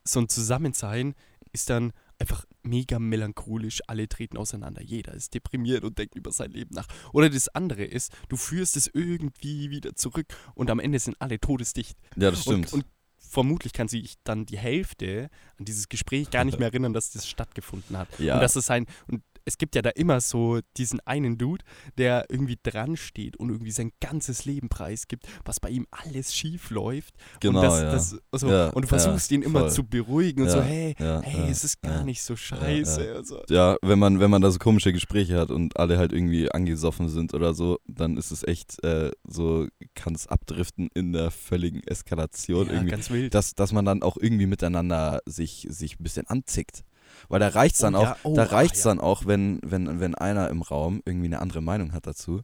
[0.04, 1.14] so ein Zusammensein
[1.56, 6.50] ist dann einfach mega melancholisch, alle treten auseinander, jeder ist deprimiert und denkt über sein
[6.50, 6.86] Leben nach.
[7.14, 11.40] Oder das andere ist, du führst es irgendwie wieder zurück und am Ende sind alle
[11.40, 11.96] todesdicht.
[12.14, 12.72] Ja, das stimmt.
[12.74, 16.92] Und, und vermutlich kann sich dann die Hälfte an dieses Gespräch gar nicht mehr erinnern,
[16.92, 18.08] dass das stattgefunden hat.
[18.18, 18.34] ja.
[18.34, 21.64] Und das ist ein, und es gibt ja da immer so diesen einen Dude,
[21.96, 26.70] der irgendwie dran steht und irgendwie sein ganzes Leben preisgibt, was bei ihm alles schief
[26.70, 27.14] läuft.
[27.40, 27.90] Genau, und, das, ja.
[27.92, 29.70] das, so, Ja, und du versuchst ihn immer voll.
[29.70, 32.04] zu beruhigen und Ja, so, hey, ja, hey, ja, es ist gar ja.
[32.04, 33.06] nicht so scheiße.
[33.06, 33.24] ja.
[33.24, 33.42] So.
[33.48, 37.08] Ja, wenn man, wenn man da so komische Gespräche hat und alle halt irgendwie angesoffen
[37.08, 41.82] sind oder so, dann ist es echt äh, so, kann es abdriften in der völligen
[41.84, 42.90] Eskalation Ja, irgendwie.
[42.90, 43.32] ganz wild.
[43.32, 46.82] Dass, dass man dann auch irgendwie miteinander sich, sich ein bisschen anzickt.
[47.28, 48.72] Weil da reicht's dann Oh auch, ja, oh, da ah, ja.
[48.84, 52.42] dann auch, wenn, wenn, wenn einer im Raum irgendwie eine andere Meinung hat dazu,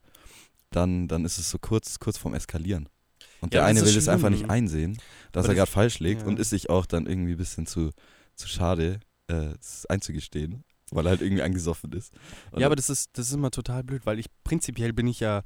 [0.70, 2.88] dann, dann ist es so kurz, kurz vorm Eskalieren.
[3.40, 4.50] Und der eine will es einfach nicht schlimm.
[4.50, 4.98] einsehen,
[5.32, 7.90] dass Aber er gerade falsch liegt und ist sich auch dann irgendwie ein bisschen zu,
[8.36, 12.12] zu schade, äh, es einzugestehen, weil er halt irgendwie angesoffen ist.
[12.52, 15.20] Und Ja, aber das ist, das ist immer total blöd, weil ich prinzipiell bin ich
[15.20, 15.42] ja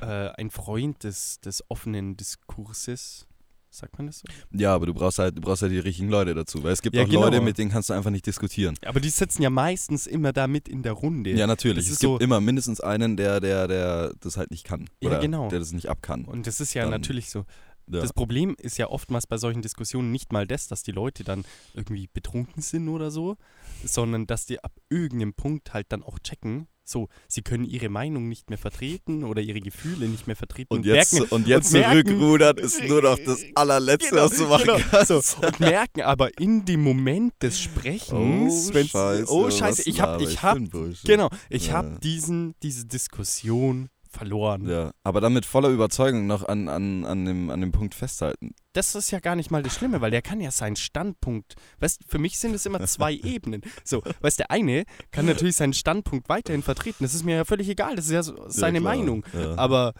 [0.00, 3.26] äh, ein Freund des, des offenen Diskurses.
[3.70, 4.24] Sagt man das so?
[4.52, 6.96] ja, aber du brauchst halt, du brauchst halt die richtigen Leute dazu, weil es gibt
[6.96, 7.22] Ja, auch genau.
[7.24, 8.74] Leute, mit denen kannst du einfach nicht diskutieren.
[8.86, 11.30] Aber die sitzen ja meistens immer da mit in der Runde.
[11.32, 11.84] Ja, natürlich.
[11.84, 14.88] Das Es ist gibt so- immer mindestens einen, der, der, der das halt nicht kann.
[15.02, 15.48] Ja, Oder genau.
[15.48, 16.24] der das nicht ab kann.
[16.24, 17.44] Und das ist ja Dann- natürlich so.
[17.90, 18.00] Ja.
[18.02, 21.44] Das Problem ist ja oftmals bei solchen Diskussionen nicht mal das, dass die Leute dann
[21.72, 23.36] irgendwie betrunken sind oder so,
[23.84, 28.28] sondern dass die ab irgendeinem Punkt halt dann auch checken, so, sie können ihre Meinung
[28.28, 31.80] nicht mehr vertreten oder ihre Gefühle nicht mehr vertreten und jetzt, merken, und jetzt und
[31.80, 34.78] merken- zurückrudern ist nur noch das allerletzte, Genau, was du machen genau.
[34.90, 35.08] kannst.
[35.08, 40.22] So, und merken aber in dem Moment des Sprechens, wenn's- oh Scheiße, ich hab, laber
[40.30, 41.04] ich hab, für ein Bullshit.
[41.06, 41.74] genau, ich Ja.
[41.74, 44.68] hab diesen, diese Diskussion verloren.
[44.68, 48.54] Ja, aber dann mit voller Überzeugung noch an, an, an, dem, an dem Punkt festhalten.
[48.72, 52.02] Das ist ja gar nicht mal das Schlimme, weil der kann ja seinen Standpunkt, weißt,
[52.06, 53.62] für mich sind es immer zwei Ebenen.
[53.84, 57.68] So, weißt, der eine kann natürlich seinen Standpunkt weiterhin vertreten, das ist mir ja völlig
[57.68, 58.84] egal, das ist ja seine Ja.
[58.84, 59.24] Meinung.
[59.32, 59.56] Ja.
[59.56, 59.92] Aber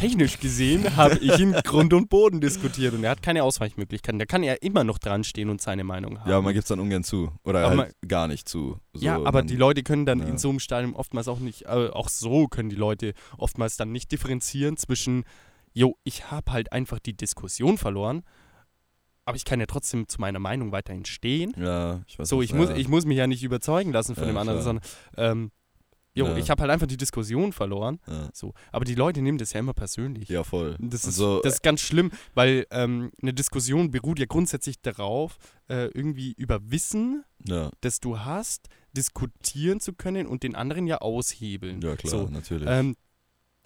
[0.00, 4.18] technisch gesehen habe ich ihn Grund und Boden diskutiert und er hat keine Ausweichmöglichkeiten.
[4.18, 6.30] Der kann ja immer noch dran stehen und seine Meinung haben.
[6.30, 7.30] ja, man gibt es dann ungern zu.
[7.44, 8.78] Oder Aber halt gar nicht zu.
[8.94, 10.26] So, ja, aber man, die Leute können dann ja.
[10.26, 13.92] in so einem Stadium oftmals auch nicht, äh, auch so können die Leute oftmals dann
[13.92, 15.24] nicht differenzieren zwischen,
[15.72, 18.22] jo, ich habe halt einfach die Diskussion verloren,
[19.26, 21.52] aber ich kann ja trotzdem zu meiner Meinung weiterhin stehen.
[21.56, 22.76] Ja, ich weiß So, was- ich muss, ja.
[22.76, 24.64] ich muss mich ja nicht überzeugen lassen von Ja, dem anderen, klar.
[24.64, 24.84] sondern,
[25.16, 25.50] ähm,
[26.20, 26.36] jo, Ja.
[26.36, 27.98] ich habe halt einfach die Diskussion verloren.
[28.06, 28.28] Ja.
[28.32, 30.28] So, aber die Leute nehmen das ja immer persönlich.
[30.28, 30.76] ja, voll.
[30.78, 35.36] Das ist, so, das ist ganz schlimm, weil ähm, eine Diskussion beruht ja grundsätzlich darauf,
[35.68, 40.98] äh, irgendwie über Wissen, ja, das du hast, diskutieren zu können und den anderen ja
[40.98, 41.80] aushebeln.
[41.80, 42.68] ja, klar, So, natürlich.
[42.68, 42.96] ähm,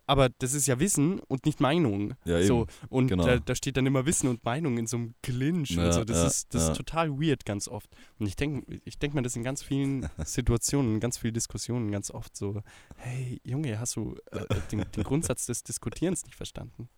[0.06, 2.14] aber das ist ja Wissen und nicht Meinung.
[2.24, 2.46] ja, eben.
[2.46, 3.24] so, und genau.
[3.24, 5.70] da, da steht dann immer Wissen und Meinung in so einem Clinch.
[5.70, 6.04] Ja, und so.
[6.04, 6.70] Das, ja, ist, das ja.
[6.72, 7.88] ist total weird ganz oft.
[8.18, 11.90] Und ich denke ich denk mir das in ganz vielen Situationen, in ganz vielen Diskussionen
[11.90, 12.62] ganz oft so,
[12.96, 16.88] hey Junge, hast du äh, den, den Grundsatz des Diskutierens nicht verstanden?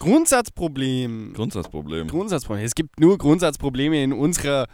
[0.00, 1.32] Grundsatzproblem.
[1.34, 2.08] Grundsatzproblem.
[2.08, 2.64] Grundsatzproblem.
[2.64, 4.66] Es gibt nur Grundsatzprobleme in unserer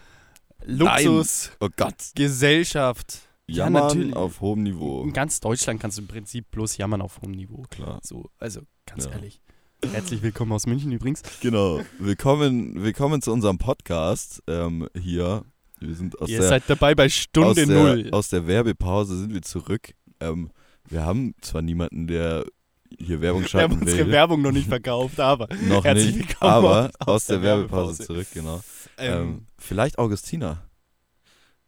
[0.65, 3.19] Luxusgesellschaft.
[3.21, 3.25] oh.
[3.49, 4.17] Ja, Jammern natürlich.
[4.17, 5.03] auf hohem Niveau.
[5.03, 7.65] In ganz Deutschland kannst du im Prinzip bloß jammern auf hohem Niveau.
[7.71, 7.99] Klar.
[8.03, 9.11] So, also ganz Ja.
[9.13, 9.41] ehrlich.
[9.93, 11.23] Herzlich willkommen aus München übrigens.
[11.43, 11.81] Genau.
[11.99, 15.45] Willkommen, willkommen zu unserem Podcast ähm, hier.
[15.81, 18.09] Wir sind aus Ihr der, seid dabei bei aus, Stunde der, Null.
[18.13, 19.91] aus der Werbepause sind wir zurück.
[20.21, 20.51] Ähm,
[20.89, 22.47] wir haben zwar niemanden, der
[22.99, 24.13] hier Werbung Wir haben schalten unsere will.
[24.13, 28.27] Werbung noch nicht verkauft, aber noch Herzlich nicht, willkommen aber aus- der, der Werbepause, zurück,
[28.33, 28.63] genau.
[28.99, 30.63] ähm, Ähm, vielleicht Augustina.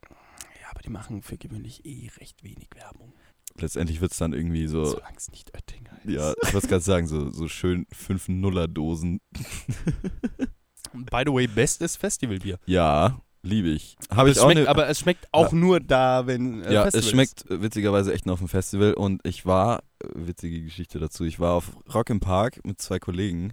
[0.08, 3.12] ja, aber die machen für gewöhnlich eh recht wenig Werbung.
[3.60, 6.12] Letztendlich wird es dann irgendwie so, Solange es nicht Oettinger ist.
[6.14, 9.20] ja, ich wollte gerade sagen, so, so schön 5 Nuller-Dosen.
[10.92, 12.58] By the way, bestes Festivalbier.
[12.66, 13.96] Ja, liebe ich.
[14.10, 17.00] Habe ich auch schmeckt, ne, aber es schmeckt auch nur da, wenn äh, Ja, Festival
[17.04, 20.98] es schmeckt äh, witzigerweise echt nur auf dem Festival und ich war, äh, witzige Geschichte
[20.98, 23.52] dazu, ich war auf Rock im Park mit zwei Kollegen,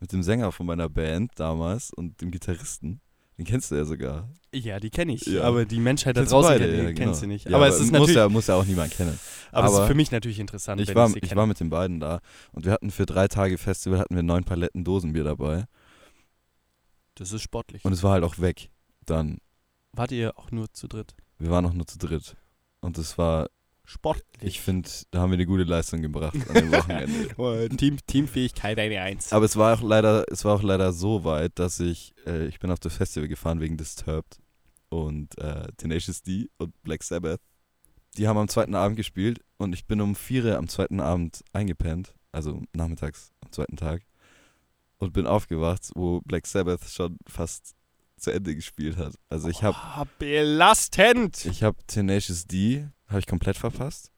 [0.00, 3.00] mit dem Sänger von meiner Band damals und dem Gitarristen.
[3.36, 4.28] Den kennst du ja sogar.
[4.52, 4.64] ist.
[4.64, 5.26] Ja, die kenne ich.
[5.26, 5.42] Ja.
[5.42, 7.12] Aber die Menschheit da Kennst du draußen beide, kennt, ja, genau.
[7.14, 7.48] sie nicht.
[7.48, 9.18] Ja, aber es ist muss natürlich, ja, muss ja auch niemand kennen.
[9.50, 11.34] aber, es ist aber für mich natürlich interessant, Ich war, ich kenne.
[11.36, 12.20] war mit den beiden da
[12.52, 15.64] und wir hatten für drei Tage Festival hatten wir neun Paletten Dosenbier dabei
[17.16, 17.84] das ist sportlich.
[17.84, 18.70] und es war halt auch weg.
[19.06, 19.38] Dann,
[19.92, 21.14] Wart ihr auch nur zu dritt?
[21.38, 22.36] wir waren noch nur zu dritt
[22.80, 23.48] und es war,
[23.84, 24.24] Sportlich.
[24.42, 27.68] ich finde, da haben wir eine gute Leistung gebracht an dem Wochenende.
[27.76, 29.32] Team, Teamfähigkeit eine Eins.
[29.32, 32.60] Aber es war auch leider, es war auch leider so weit, dass ich, äh, ich
[32.60, 34.38] bin auf das Festival gefahren wegen Disturbed
[34.88, 37.40] und äh, Tenacious D und Black Sabbath.
[38.16, 41.44] Die haben am zweiten Abend gespielt und ich bin um vier Uhr am zweiten Abend
[41.52, 44.02] eingepennt, also nachmittags am zweiten Tag.
[44.98, 47.74] und bin aufgewacht, wo Black Sabbath schon fast
[48.24, 49.14] zu Ende gespielt hat.
[49.28, 51.44] Also ich habe Oh, belastend.
[51.46, 54.10] ich habe Tenacious D habe ich komplett verpasst.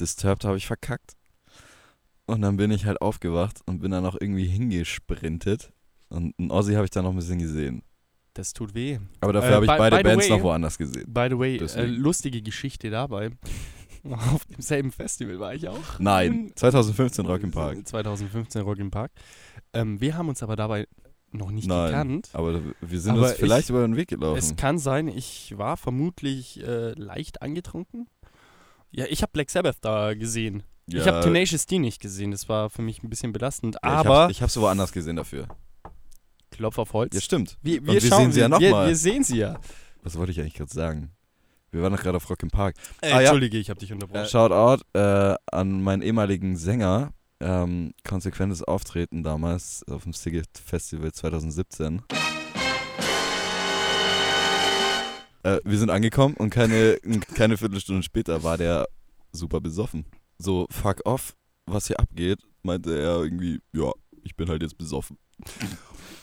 [0.00, 1.12] Disturbed habe ich verkackt.
[2.26, 5.72] Und dann bin ich halt aufgewacht und bin dann auch irgendwie hingesprintet.
[6.08, 7.82] Und einen Ozzy habe ich dann noch ein bisschen gesehen.
[8.32, 8.98] Das tut weh.
[9.20, 11.12] Aber dafür Äh, habe ich by- beide by Bands way- noch woanders gesehen.
[11.12, 13.30] By the way, äh, lustige Geschichte dabei.
[14.34, 15.98] Auf demselben Festival war ich auch.
[15.98, 17.86] Nein, 2015 Rock im Park.
[17.86, 19.12] 2015 Rock im Park.
[19.72, 20.86] Ähm, wir haben uns aber dabei
[21.34, 22.28] noch nicht Nein, gekannt.
[22.32, 24.56] aber wir sind Aber uns vielleicht ich- über den Weg Es gelaufen.
[24.56, 28.06] kann sein, ich war vermutlich äh, leicht angetrunken.
[28.90, 30.62] Ja, ich habe Black Sabbath da gesehen.
[30.86, 32.30] Ich Ja, habe Tenacious D nicht gesehen.
[32.30, 33.76] Das war für mich ein bisschen belastend.
[33.82, 35.48] ja, aber ich habe es woanders gesehen dafür.
[36.50, 37.14] Klopf auf Holz.
[37.14, 37.58] Ja, stimmt.
[37.62, 38.86] wir, wir schauen, sehen sie ja noch wir.
[38.86, 39.58] Wir sehen sie ja.
[40.02, 41.10] Was wollte ich eigentlich gerade sagen?
[41.72, 42.76] Wir waren doch gerade auf Rock im Park.
[43.00, 43.20] Äh, Ah, ja.
[43.22, 44.26] Entschuldige, ich habe dich unterbrochen.
[44.28, 47.12] Shoutout äh, an meinen ehemaligen Sänger.
[47.46, 52.00] Ähm, konsequentes Auftreten damals auf dem Siget Festival 2017.
[55.42, 56.96] Äh, wir sind angekommen und keine,
[57.34, 58.88] keine Viertelstunde später war der
[59.30, 60.06] super besoffen.
[60.38, 61.34] So, fuck off,
[61.66, 65.18] was hier abgeht, meinte er irgendwie, ja, ich bin halt jetzt besoffen.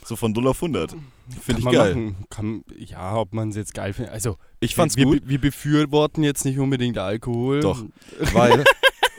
[0.03, 0.95] So von 0 auf 100.
[1.39, 2.15] Finde ich geil.
[2.31, 4.11] Kann, ja, ob man es jetzt geil findet.
[4.11, 7.59] Also, Ich fand's wir, gut, wir befürworten jetzt nicht unbedingt Alkohol.
[7.59, 7.83] Doch.
[8.33, 8.63] weil,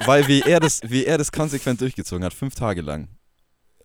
[0.06, 3.08] weil wie, er das, wie er das konsequent durchgezogen hat, fünf Tage lang,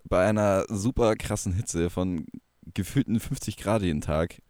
[0.04, 2.26] bei einer super krassen Hitze von
[2.74, 4.42] gefühlten 50 Grad jeden Tag,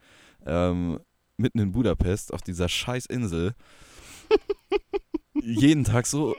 [0.46, 1.00] ähm,
[1.38, 3.54] mitten in Budapest, auf dieser scheiß Insel,
[5.34, 6.36] jeden Tag so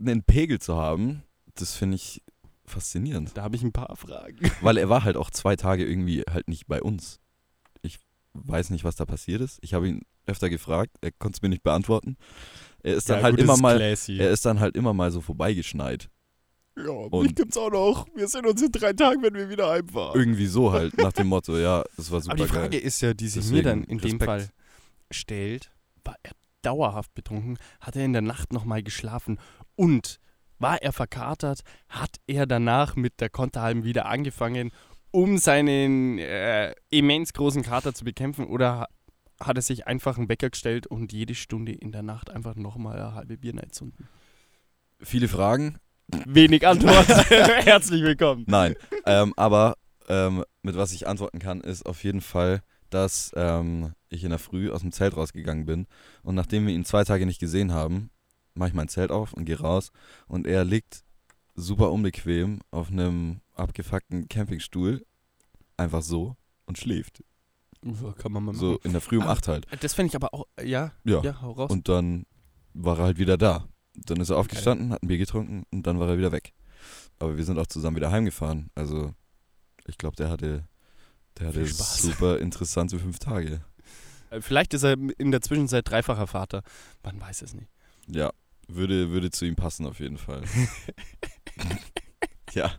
[0.00, 1.22] einen Pegel zu haben,
[1.54, 2.22] das finde ich
[2.66, 3.36] faszinierend.
[3.36, 4.38] Da habe ich ein paar Fragen.
[4.60, 7.20] Weil er war halt auch zwei Tage irgendwie halt nicht bei uns.
[7.82, 7.98] Ich
[8.32, 9.58] weiß nicht, was da passiert ist.
[9.62, 12.16] Ich habe ihn öfter gefragt, er konnte es mir nicht beantworten.
[12.84, 14.18] Er ist dann Ja, halt gut, immer mal, classy.
[14.18, 16.08] er ist dann halt immer mal so vorbeigeschneit.
[16.76, 18.06] Ja, Und- mich gibt's auch noch.
[18.14, 20.18] Wir sehen uns in drei Tagen, wenn wir wieder heimfahren.
[20.18, 22.80] Irgendwie so halt, nach dem Motto, ja, das war super Aber die Frage geil.
[22.80, 24.24] ist ja, die sich Deswegen mir dann in dem Respekt.
[24.24, 24.48] Fall
[25.10, 25.70] stellt,
[26.04, 27.58] war er dauerhaft betrunken?
[27.80, 29.38] Hat er in der Nacht nochmal geschlafen?
[29.76, 30.18] Und
[30.58, 31.60] war er verkatert?
[31.88, 34.70] Hat er danach mit der Konterhalben wieder angefangen,
[35.10, 38.46] um seinen äh, immens großen Kater zu bekämpfen?
[38.46, 38.88] Oder
[39.46, 42.98] hat er sich einfach einen Wecker gestellt und jede Stunde in der Nacht einfach nochmal
[42.98, 44.08] eine halbe Bier zünden?
[45.00, 45.78] Viele Fragen?
[46.26, 47.08] Wenig Antwort.
[47.30, 48.44] Herzlich willkommen.
[48.46, 48.74] Nein.
[49.06, 49.76] ähm, aber
[50.08, 54.38] ähm, mit was ich antworten kann, ist auf jeden Fall, dass ähm, ich in der
[54.38, 55.86] Früh aus dem Zelt rausgegangen bin
[56.22, 58.10] und nachdem wir ihn zwei Tage nicht gesehen haben,
[58.54, 59.90] mache ich mein Zelt auf und gehe raus
[60.26, 61.04] und er liegt
[61.54, 65.04] super unbequem auf einem abgefuckten Campingstuhl,
[65.76, 67.22] einfach so und schläft.
[68.18, 68.58] Kann man mal machen.
[68.58, 69.32] So in der Früh um Ah.
[69.32, 69.66] acht halt.
[69.80, 71.20] Das fände ich aber auch, ja, Ja.
[71.22, 71.70] ja, hau raus.
[71.70, 72.24] Und dann
[72.72, 73.68] war er halt wieder da.
[73.94, 76.52] Dann ist er aufgestanden, hat ein Bier getrunken und dann war er wieder weg.
[77.18, 78.70] Aber wir sind auch zusammen wieder heimgefahren.
[78.74, 79.14] Also
[79.86, 80.66] ich glaube, der hatte,
[81.38, 83.62] der hatte super interessante fünf Tage.
[84.30, 86.62] Äh, Vielleicht ist er in der Zwischenzeit dreifacher Vater.
[87.04, 87.68] Man weiß es nicht.
[88.08, 88.32] Ja,
[88.66, 90.42] würde, würde zu ihm passen auf jeden Fall.
[92.52, 92.72] ja.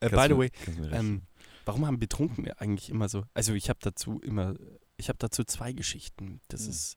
[0.00, 0.50] Äh, kannst by the mir- way,
[0.92, 1.22] ähm,
[1.68, 3.24] warum haben Betrunkene eigentlich immer so?
[3.34, 4.54] Also ich habe dazu immer,
[4.96, 6.40] ich habe dazu zwei Geschichten.
[6.48, 6.70] Das Hm.
[6.70, 6.96] ist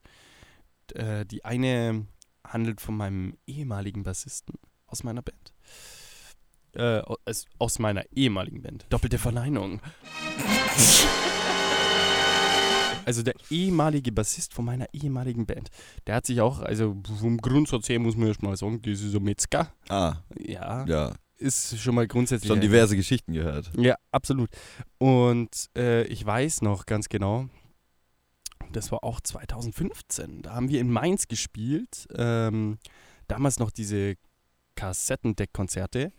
[0.93, 2.07] äh, die eine
[2.47, 4.55] handelt von meinem ehemaligen Bassisten
[4.87, 5.53] aus meiner Band.
[6.73, 8.85] Äh, aus, aus meiner ehemaligen Band.
[8.89, 9.81] Doppelte Verneinung.
[13.03, 15.69] Also der ehemalige Bassist von meiner ehemaligen Band,
[16.05, 19.15] der hat sich auch, also vom Grundsatz her muss man erst mal sagen, das ist
[19.15, 19.73] ein Metzger.
[19.89, 21.11] Ah, Ja, ja.
[21.41, 22.47] Ist schon mal grundsätzlich.
[22.47, 23.71] Schon diverse Geschichten gehört.
[23.77, 24.49] Ja, absolut.
[24.97, 27.49] Und äh, ich weiß noch ganz genau,
[28.71, 30.43] das war auch 2015.
[30.43, 32.07] Da haben wir in Mainz gespielt.
[32.15, 32.77] Ähm,
[33.27, 34.15] damals noch diese
[34.75, 36.13] Kassettendeckkonzerte.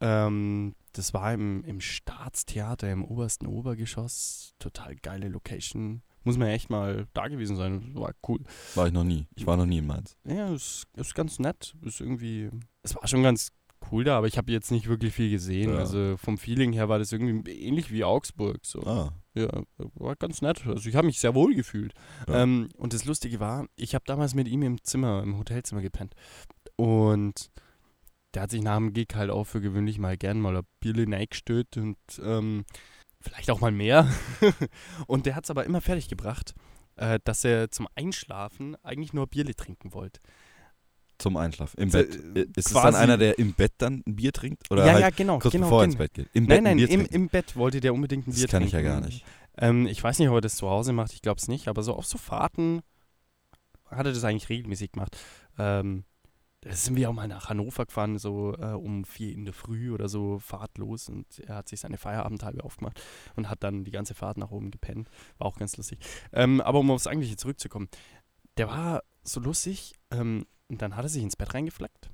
[0.00, 4.54] Ähm, das war im, im Staatstheater im obersten Obergeschoss.
[4.58, 6.02] Total geile Location.
[6.24, 7.94] Muss man echt mal da gewesen sein.
[7.94, 8.40] War cool.
[8.74, 9.26] War ich noch nie.
[9.34, 10.16] Ich war noch nie in Mainz.
[10.24, 11.74] Ja, ist, ist ganz nett.
[11.82, 12.50] Ist irgendwie.
[12.82, 13.50] Es war schon ganz
[13.92, 15.72] cool da, aber ich habe jetzt nicht wirklich viel gesehen.
[15.72, 15.78] Ja.
[15.78, 18.58] Also vom Feeling her war das irgendwie ähnlich wie Augsburg.
[18.64, 18.80] So.
[18.82, 19.62] Ah, Ja,
[19.94, 20.66] war ganz nett.
[20.66, 21.94] Also ich habe mich sehr wohl gefühlt.
[22.26, 22.42] Ja.
[22.42, 26.14] Ähm, und das Lustige war, ich habe damals mit ihm im Zimmer, im Hotelzimmer gepennt.
[26.76, 27.50] Und
[28.34, 31.06] der hat sich nach dem Gig halt auch für gewöhnlich mal gern mal ein Bierle
[31.10, 32.64] reingestellt und ähm,
[33.20, 34.08] vielleicht auch mal mehr.
[35.06, 36.54] und der hat es aber immer fertig gebracht,
[36.96, 40.20] äh, dass er zum Einschlafen eigentlich nur Bierle trinken wollte.
[41.18, 41.78] Zum Einschlafen.
[41.80, 42.36] Im So, Bett.
[42.36, 44.70] äh, Ist es dann einer, der im Bett dann ein Bier trinkt?
[44.70, 45.38] Oder ja, halt ja, genau.
[45.38, 45.92] kurz genau, bevor er genau.
[45.92, 46.28] ins Bett geht?
[46.34, 48.48] Im Bett Nein, nein, ein Bier im, im Bett wollte der unbedingt ein Das Bier
[48.48, 48.76] kann trinken.
[48.78, 49.24] ich ja gar nicht.
[49.56, 51.82] Ähm, ich weiß nicht, ob er das zu Hause macht, ich glaube es nicht, aber
[51.82, 52.80] so auf so Fahrten
[53.90, 55.16] hat er das eigentlich regelmäßig gemacht.
[55.58, 56.04] Ähm,
[56.60, 59.92] da sind wir auch mal nach Hannover gefahren, so äh, um vier in der Früh
[59.92, 61.08] oder so, fahrtlos.
[61.08, 63.00] Und er hat sich seine Feierabendhalbe aufgemacht
[63.36, 65.08] und hat dann die ganze Fahrt nach oben gepennt.
[65.38, 66.00] War auch ganz lustig.
[66.32, 67.88] Ähm, aber um aufs Eigentliche zurückzukommen,
[68.56, 72.10] der war so lustig ähm, und dann hat er sich ins Bett reingefleckt,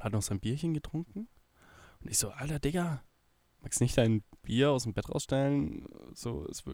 [0.00, 1.28] hat noch sein Bierchen getrunken
[2.00, 3.02] und ich so, Alter Digga,
[3.60, 5.86] magst nicht dein Bier aus dem Bett rausstellen?
[6.14, 6.64] So, es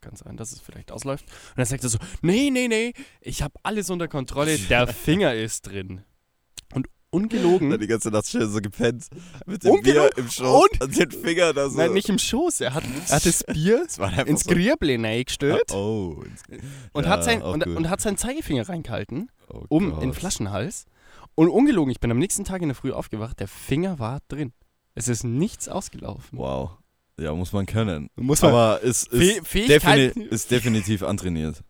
[0.00, 1.26] kann sein, dass es vielleicht ausläuft.
[1.26, 5.34] Und dann sagt er so, nee, nee, nee, ich habe alles unter Kontrolle, der Finger
[5.34, 6.04] ist drin.
[7.10, 9.06] Ungelogen, Dann die ganze Nacht schön so gepennt.
[9.46, 11.78] Mit dem Bier im Schoß und- und, den Finger da so.
[11.78, 14.50] nein, nicht im Schoß, er hat, er hat das Bier Das ins so.
[14.50, 16.22] Grieble reingestellt Oh.
[16.24, 16.42] ins-
[16.92, 20.02] und, ja, hat sein, und, und hat seinen Zeigefinger reingehalten, Oh um Gott.
[20.02, 20.84] in den Flaschenhals.
[21.34, 24.52] Und ungelogen, ich bin am nächsten Tag in der Früh aufgewacht, der Finger war drin.
[24.94, 26.38] Es ist nichts ausgelaufen.
[26.38, 26.72] Wow.
[27.18, 28.10] Ja, muss man können.
[28.16, 31.62] Muss man Aber es ist, Fäh- Fähigkeiten- defini ist definitiv antrainiert.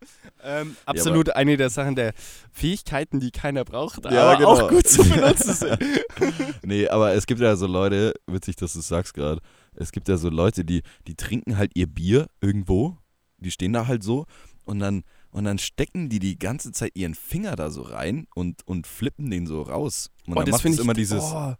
[0.44, 2.12] Ähm, absolut eine der Sachen der
[2.52, 4.50] Fähigkeiten, die keiner braucht, aber Ja, genau.
[4.50, 5.78] auch gut zu benutzen sind.
[6.62, 9.40] Nee, aber es gibt ja so Leute, witzig, dass du es sagst gerade,
[9.74, 12.98] es gibt ja so Leute, die, die trinken halt ihr Bier irgendwo,
[13.38, 14.26] die stehen da halt so
[14.64, 18.66] und dann, und dann stecken die die ganze Zeit ihren Finger da so rein und,
[18.66, 20.10] und flippen den so raus.
[20.26, 21.54] Und Oh, dann das macht finde es ich immer dieses, oh,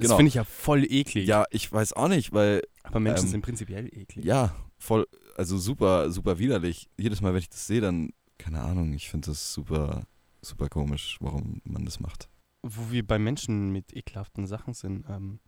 [0.00, 0.16] das Genau.
[0.16, 1.26] finde ich ja voll eklig.
[1.28, 4.24] ja, ich weiß auch nicht, weil, aber Menschen ähm, sind prinzipiell eklig.
[4.24, 6.88] ja, voll, also super, super widerlich.
[6.98, 10.04] Jedes Mal, wenn ich das sehe, dann, keine Ahnung, ich finde das super,
[10.42, 12.28] super komisch, warum man das macht.
[12.62, 15.04] Wo wir bei Menschen mit ekelhaften Sachen sind.
[15.08, 15.40] Ähm,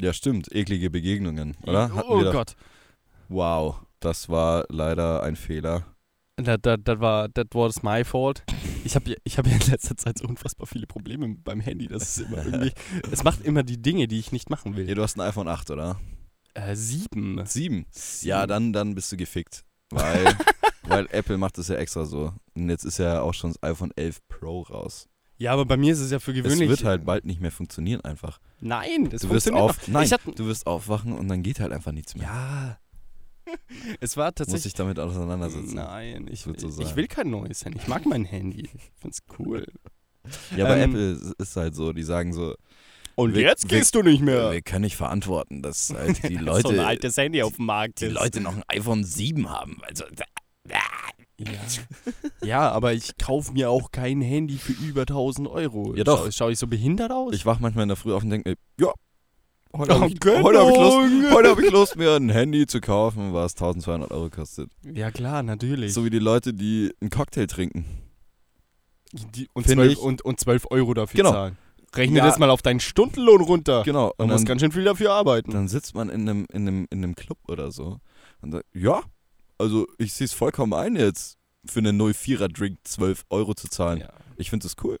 [0.00, 1.94] Ja, stimmt, eklige Begegnungen, oder?
[1.94, 2.56] Hatten oh wir doch- Gott.
[3.28, 5.84] Wow, das war leider ein Fehler.
[6.36, 8.44] Das, das, das war that was my fault.
[8.84, 11.88] Ich habe ja, ich hab ja in letzter Zeit so unfassbar viele Probleme beim Handy.
[11.88, 12.72] Das ist immer irgendwie.
[13.10, 14.86] es macht immer die Dinge, die ich nicht machen will.
[14.88, 15.98] Ja, du hast ein iPhone 8, oder?
[16.54, 17.42] Äh, sieben.
[17.46, 17.86] Sieben.
[17.90, 18.28] Sieben.
[18.28, 19.64] Ja, dann, dann bist du gefickt.
[19.90, 20.36] Weil,
[20.84, 22.32] weil Apple macht das ja extra so.
[22.54, 25.08] Und jetzt ist ja auch schon das iPhone 11 Pro raus.
[25.38, 26.62] Ja, aber bei mir ist es ja für gewöhnlich.
[26.62, 28.40] Es wird halt bald nicht mehr funktionieren einfach.
[28.60, 30.08] Nein, das Du wirst funktioniert auf, noch.
[30.08, 32.24] nein, du wirst aufwachen und dann geht halt einfach nichts mehr.
[32.26, 32.78] ja.
[34.00, 34.64] es war tatsächlich.
[34.64, 35.74] dich damit auseinandersetzen.
[35.74, 37.78] Nein, ich, so ich will kein neues Handy.
[37.78, 38.68] Ich mag mein Handy.
[38.74, 39.66] Ich find's cool.
[40.56, 42.54] Ja, aber Ähm, Apple ist- halt so, die sagen so,
[43.14, 44.50] Und Wir- jetzt wir- gehst du nicht mehr.
[44.52, 48.00] wir können nicht verantworten, dass halt die so ein Leute, altes Handy auf dem Markt
[48.00, 48.12] die ist.
[48.12, 49.78] Leute noch ein iPhone 7 haben.
[49.82, 50.04] Also,
[50.68, 50.80] Ja.
[52.42, 55.94] ja, aber ich kaufe mir auch kein Handy für über 1000 Euro.
[55.94, 56.24] Ja, doch.
[56.26, 57.34] Schau, schau ich so behindert aus?
[57.34, 58.92] ich wach manchmal in der Früh auf und denke mir, ja,
[59.78, 62.80] heute habe ich, heute hab ich, Lust- heute hab ich Lust, mir ein Handy zu
[62.80, 64.70] kaufen, was 1200 Euro kostet.
[64.82, 65.92] ja, klar, natürlich.
[65.94, 67.84] So wie die Leute, die einen Cocktail trinken.
[69.34, 71.30] Die, und, Find 12, ich- und, und 12 Euro dafür Genau.
[71.32, 71.56] zahlen.
[71.94, 72.26] Rechne Ja.
[72.26, 73.82] das mal auf deinen Stundenlohn runter.
[73.84, 74.12] Genau.
[74.18, 75.52] Und muss dann, ganz schön viel dafür arbeiten.
[75.52, 77.98] dann sitzt man in einem, in, einem, in einem Club oder so
[78.42, 79.02] und sagt, ja,
[79.58, 84.00] also ich sehe es vollkommen ein, jetzt für einen 04er Drink 12 Euro zu zahlen.
[84.00, 84.10] ja.
[84.36, 84.98] Ich finde das cool.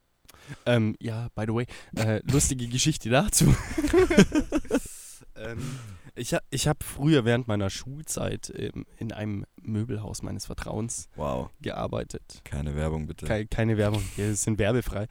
[0.64, 3.46] Ähm, ja, by the way, äh, lustige Geschichte dazu.
[5.36, 5.78] ähm,
[6.14, 11.50] ich ha ich habe früher während meiner Schulzeit ähm, in einem Möbelhaus meines Vertrauens Wow.
[11.60, 12.40] gearbeitet.
[12.44, 13.26] Keine Werbung bitte.
[13.26, 15.06] Kei- keine Werbung, wir sind werbefrei.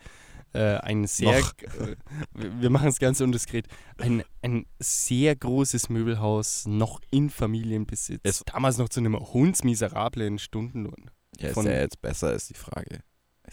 [0.54, 1.95] Äh, ein sehr, äh,
[2.34, 3.67] wir machen es ganz undiskret.
[3.98, 8.21] Ein, ein sehr großes Möbelhaus, noch in Familienbesitz.
[8.24, 11.12] Es- Damals noch zu einem hundsmiserablen Stundenlohn.
[11.39, 13.02] Ja, ist von- der jetzt besser, ist die Frage.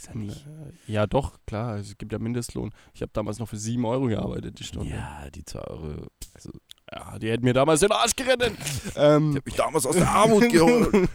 [0.02, 2.70] Ist er Äh, Ja, doch, klar, es gibt ja Mindestlohn.
[2.94, 4.90] Ich habe damals noch für 7 Euro gearbeitet, die Stunde.
[4.90, 6.06] Ja, die 2 Euro.
[6.34, 6.50] Also,
[6.90, 8.52] Ja, die hätten mir damals den Arsch gerettet.
[8.96, 11.08] ähm, ich hab mich damals aus der Armut geholt.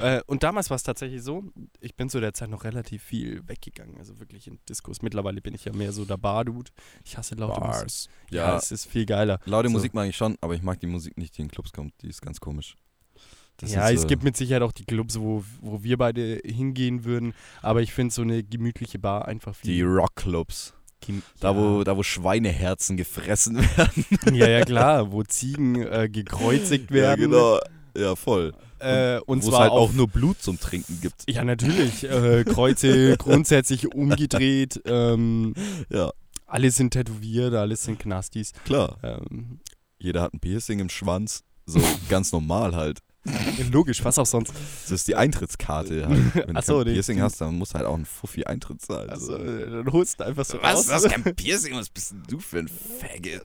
[0.00, 1.44] äh, und damals war es tatsächlich so,
[1.80, 5.00] ich bin zu der Zeit noch relativ viel weggegangen, also wirklich in Diskos.
[5.02, 6.70] Mittlerweile bin ich ja mehr so der Bar-Dude.
[7.04, 7.72] Ich hasse laute Musik.
[7.80, 8.08] Bars.
[8.30, 9.38] Ja, Ja, es ist viel geiler.
[9.46, 9.72] laute so.
[9.72, 11.94] Musik mag ich schon, aber ich mag die Musik nicht, die in Clubs kommt.
[12.02, 12.76] Die ist ganz komisch.
[13.62, 17.04] Das ja, ist, es gibt mit Sicherheit auch die Clubs, wo, wo wir beide hingehen
[17.04, 19.72] würden, aber ich finde so eine gemütliche Bar einfach viel.
[19.72, 20.74] die Rockclubs.
[21.40, 24.04] Da, wo, da, wo Schweineherzen gefressen werden.
[24.36, 27.20] Ja, ja, klar, wo Ziegen äh, gekreuzigt werden.
[27.20, 27.58] Ja, genau.
[27.96, 28.52] Ja, voll.
[28.78, 31.28] Äh, und wo es zwar halt auf, auch nur Blut zum Trinken gibt.
[31.28, 32.04] Ja, natürlich.
[32.04, 34.80] Äh, Kreuze grundsätzlich umgedreht.
[34.86, 35.54] Ähm,
[35.90, 36.10] Ja,
[36.46, 38.52] alle sind tätowiert, alle sind Knastis.
[38.64, 38.98] klar.
[39.02, 39.58] Ähm,
[39.98, 41.42] Jeder hat ein Piercing im Schwanz.
[41.66, 43.00] So ganz normal halt.
[43.70, 44.52] Logisch, was auch sonst.
[44.82, 46.34] Das ist die Eintrittskarte halt.
[46.34, 48.44] Wenn du Ach so, kein die- Piercing hast, dann musst du halt auch ein Fuffi
[48.44, 49.10] Eintritt zahlen.
[49.10, 50.74] Also, dann holst du einfach so was?
[50.74, 50.86] raus.
[50.86, 51.74] Du hast kein Piercing?
[51.76, 53.42] Was bist denn du für ein Faggot?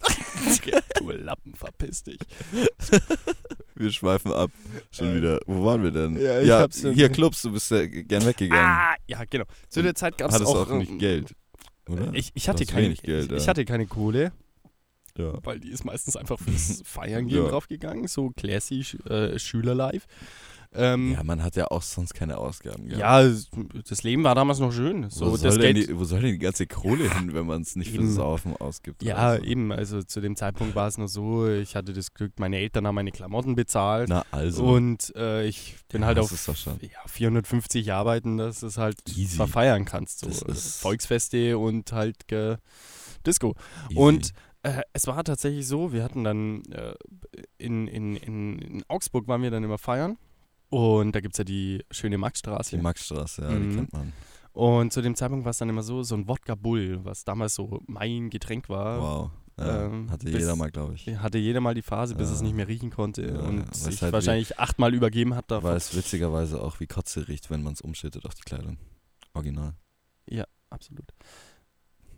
[0.99, 2.19] du Lappen, verpiss dich.
[3.75, 4.49] Wir schweifen ab.
[4.91, 5.39] Schon Äh, wieder.
[5.45, 6.19] Wo waren wir denn?
[6.19, 8.65] ja, ich hab's schon- hier Clubs, du bist ja gern weggegangen.
[8.65, 9.45] Ah, ja, genau.
[9.69, 11.33] Zu der Zeit gab es Hattest auch, auch nicht Geld,
[11.87, 12.11] oder?
[12.13, 13.47] Ich, ich, hatte keine, Geld, ich, ich ja.
[13.47, 14.31] hatte keine Kohle.
[15.17, 15.33] Ja.
[15.43, 17.49] weil die ist meistens einfach fürs Feiern gehen Ja.
[17.49, 20.07] draufgegangen, so classy äh, Schülerlife.
[20.73, 22.89] Ähm, ja, man hat ja auch sonst keine Ausgaben.
[22.89, 22.99] gehabt.
[22.99, 23.33] ja,
[23.87, 25.09] das Leben war damals noch schön.
[25.09, 27.77] So, wo, soll denn die, wo soll denn die ganze Kohle hin, wenn man es
[27.77, 28.11] nicht für Eben.
[28.11, 29.01] Saufen ausgibt?
[29.01, 29.45] ja, Also.
[29.45, 32.85] eben, also zu dem Zeitpunkt war es nur so, ich hatte das Glück, meine Eltern
[32.85, 34.65] haben meine Klamotten bezahlt Na, also.
[34.65, 36.31] und äh, ich bin Ja, halt auf
[36.81, 39.37] ja, 450 arbeiten, dass du es halt Easy.
[39.37, 40.19] verfeiern kannst.
[40.19, 42.57] So äh, Volksfeste und halt ge
[43.25, 43.55] Disco.
[43.89, 43.99] easy.
[43.99, 44.31] Und
[44.63, 46.93] äh, es war tatsächlich so, wir hatten dann äh,
[47.57, 50.17] in, in, in, in Augsburg waren wir dann immer feiern.
[50.69, 52.75] Und da gibt es ja die schöne Maxstraße.
[52.75, 53.69] die Maxstraße, ja, Mhm.
[53.69, 54.13] die kennt man.
[54.51, 57.55] und zu dem Zeitpunkt war es dann immer so, so ein Wodka Bull, was damals
[57.55, 58.99] so mein Getränk war.
[59.01, 59.31] Wow.
[59.59, 61.07] Ja, ähm, hatte jeder mal, glaube ich.
[61.17, 62.35] Hatte jeder mal die Phase, bis Ja.
[62.35, 65.71] es nicht mehr riechen konnte Ja, und sich halt wahrscheinlich achtmal übergeben hat davon.
[65.71, 68.77] Weil es witzigerweise auch wie Kotze riecht, wenn man es umschüttet auf die Kleidung.
[69.33, 69.73] Original.
[70.69, 71.05] Absolut.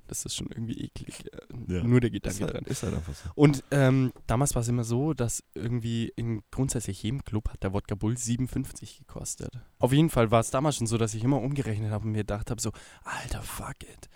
[0.09, 1.23] Das ist schon irgendwie eklig.
[1.31, 1.83] äh, Ja.
[1.83, 2.63] Nur der Ist Gedanke halt, dran.
[2.65, 3.29] ist halt einfach so.
[3.35, 7.73] Und ähm, damals war es immer so, dass irgendwie in grundsätzlich jedem Club hat der
[7.73, 9.51] Wodka Bull 57 gekostet.
[9.77, 12.19] Auf jeden Fall war es damals schon so, dass ich immer umgerechnet habe und mir
[12.19, 12.71] gedacht habe so,
[13.03, 14.09] alter fuck it,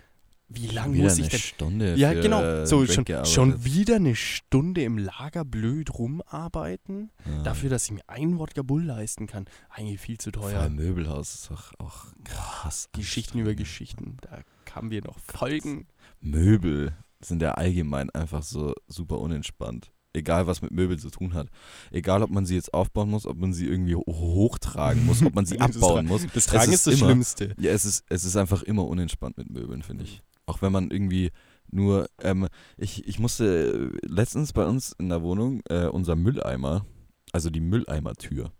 [0.54, 1.38] wie lang Wieder muss ich eine denn...
[1.40, 2.64] Stunde Ja, genau.
[2.66, 7.42] So schon, schon wieder eine Stunde im Lager blöd rumarbeiten, Ja.
[7.42, 9.46] dafür, dass ich mir einen Wodka Bull leisten kann.
[9.70, 10.60] Eigentlich viel zu teuer.
[10.60, 12.88] allem Möbelhaus ist doch auch krass.
[12.92, 13.54] Geschichten über.
[13.54, 14.16] Geschichten.
[14.22, 15.86] Da kamen wir noch Folgen.
[16.20, 19.90] Möbel sind ja allgemein einfach so super unentspannt.
[20.16, 21.48] Egal, was mit Möbeln zu tun hat.
[21.90, 25.34] Egal, ob man sie jetzt aufbauen muss, ob man sie irgendwie ho- hochtragen muss, ob
[25.34, 26.24] man sie abbauen muss.
[26.32, 27.54] Das Tragen ist ist, das immer- Schlimmste.
[27.58, 30.22] Ja, es ist, es ist einfach immer unentspannt mit Möbeln, finde ich.
[30.46, 31.30] Auch wenn man irgendwie
[31.70, 36.84] nur, ähm, ich, ich musste äh, letztens bei uns in der Wohnung äh, unser Mülleimer,
[37.32, 38.52] also die Mülleimertür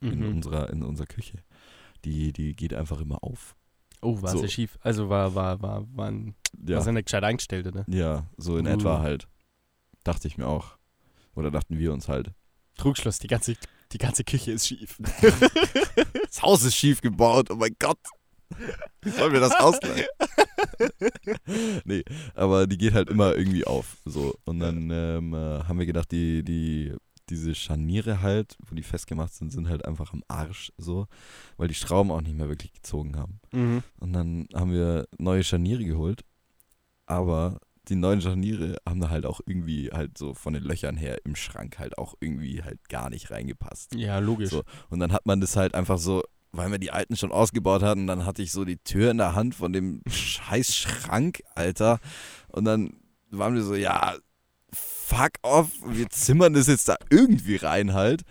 [0.00, 0.36] in, Mhm.
[0.36, 1.38] unserer, in unserer Küche,
[2.04, 3.54] die, die geht einfach immer auf.
[4.00, 4.38] Oh, war so.
[4.38, 4.78] sehr schief.
[4.82, 6.34] Also war, war, war, war ein,
[6.66, 7.84] Ja, war nicht gescheit eingestellt, oder?
[7.88, 8.70] ja so in Uh.
[8.70, 9.28] etwa halt.
[10.04, 10.76] Dachte ich mir auch.
[11.34, 12.32] Oder dachten wir uns halt.
[12.76, 13.54] Trugschluss, die ganze,
[13.92, 14.98] die ganze Küche ist schief.
[16.24, 17.98] Das Haus ist schief gebaut, oh mein Gott.
[19.02, 20.06] Wie sollen wir das ausgleichen?
[21.84, 23.98] nee, aber die geht halt immer irgendwie auf.
[24.04, 24.34] So.
[24.44, 26.94] Und dann ähm, äh, haben wir gedacht, die, die,
[27.28, 31.06] diese Scharniere halt, wo die festgemacht sind, sind halt einfach am Arsch so,
[31.56, 33.40] weil die Schrauben auch nicht mehr wirklich gezogen haben.
[33.52, 33.82] Mhm.
[33.98, 36.24] Und dann haben wir neue Scharniere geholt,
[37.06, 41.18] aber die neuen Scharniere haben da halt auch irgendwie halt so von den Löchern her
[41.24, 43.94] im Schrank halt auch irgendwie halt gar nicht reingepasst.
[43.94, 44.50] Ja, logisch.
[44.50, 44.62] So.
[44.88, 46.22] Und dann hat man das halt einfach so,
[46.52, 49.34] weil wir die alten schon ausgebaut hatten, dann hatte ich so die Tür in der
[49.34, 51.98] Hand von dem scheiß Schrank, Alter.
[52.48, 52.96] Und dann
[53.30, 54.16] waren wir so, ja,
[54.72, 58.22] fuck off, wir zimmern das jetzt da irgendwie rein halt.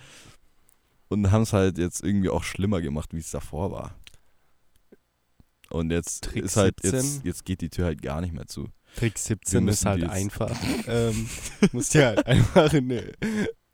[1.10, 3.96] Und haben es halt jetzt irgendwie auch schlimmer gemacht, wie es davor war.
[5.70, 7.22] Und jetzt Trick ist halt, jetzt, 17.
[7.26, 8.68] jetzt geht die Tür halt gar nicht mehr zu.
[8.96, 10.56] Trick Wir 17 müssen ist halt einfach.
[10.88, 11.30] ähm,
[11.72, 13.12] musst dir halt einfach eine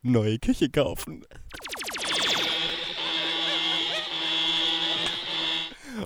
[0.02, 1.24] neue Küche kaufen.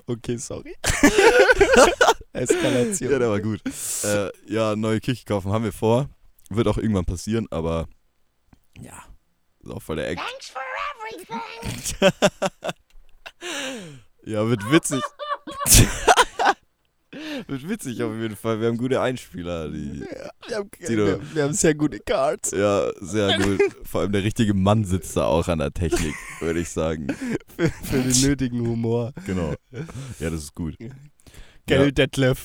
[0.07, 0.75] Okay, sorry.
[2.33, 3.11] Eskalation.
[3.11, 3.61] Ja, der war gut.
[4.03, 6.09] äh, ja, neue Küche kaufen haben wir vor.
[6.49, 7.87] Wird auch irgendwann passieren, aber
[8.79, 9.03] ja,
[9.61, 10.19] ist auch voll der Eck.
[10.19, 10.61] Thanks for
[11.01, 12.11] everything.
[14.25, 15.01] Ja, wird witzig.
[17.47, 18.59] wird witzig auf jeden Fall.
[18.59, 19.69] Wir haben gute Einspieler.
[19.69, 20.01] Die,
[20.47, 22.51] wir, haben, wir, wir haben sehr gute Cards.
[22.51, 23.61] ja, sehr gut.
[23.83, 27.07] Vor allem der richtige Mann sitzt da auch an der Technik, würde ich sagen.
[27.57, 29.13] Für, für den nötigen Humor.
[29.27, 29.53] Genau.
[30.19, 30.75] Ja, das ist gut.
[31.67, 32.39] Gell, Detlef?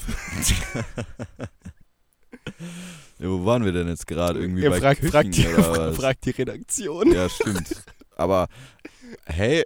[3.19, 4.39] Ja, wo waren wir denn jetzt gerade?
[4.39, 5.97] Irgendwie Ja, bei frag, Küchen frag, die, oder was?
[5.97, 7.13] frag die Redaktion.
[7.13, 7.83] Ja, stimmt.
[8.17, 8.49] Aber,
[9.25, 9.65] hey,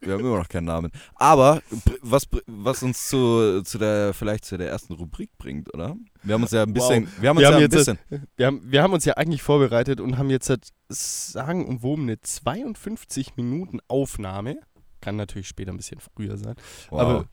[0.00, 0.90] wir haben immer noch keinen Namen.
[1.16, 1.62] Aber,
[2.00, 5.96] was, was uns zu, zu der, vielleicht zu der ersten Rubrik bringt, oder?
[6.22, 6.74] Wir haben uns ja ein Wow.
[6.74, 7.98] bisschen, wir haben uns Wir ja haben ein jetzt bisschen,
[8.36, 10.52] Wir haben, wir haben uns ja eigentlich vorbereitet und haben jetzt
[10.88, 14.58] sagen und woben eine 52 Minuten Aufnahme.
[15.00, 16.54] Kann natürlich später ein bisschen früher sein.
[16.90, 17.00] wow.
[17.00, 17.28] Aber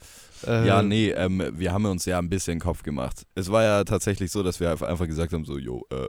[0.46, 3.24] äh, ja, nee, ähm, wir haben uns ja ein bisschen Kopf gemacht.
[3.34, 6.08] Es war ja tatsächlich so, dass wir einfach gesagt haben, so, jo, äh,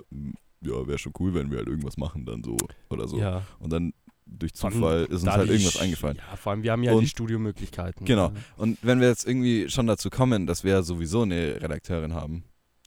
[0.60, 2.56] ja, wäre schon cool, wenn wir halt irgendwas machen dann so
[2.90, 3.18] oder so.
[3.18, 3.92] ja, Und dann
[4.38, 6.16] durch Zufall ist uns halt irgendwas eingefallen.
[6.16, 8.06] Ja, vor allem, wir haben ja Und- die Studiomöglichkeiten.
[8.06, 8.32] Genau.
[8.56, 12.44] Und wenn wir jetzt irgendwie schon dazu kommen, dass wir ja sowieso eine Redakteurin haben,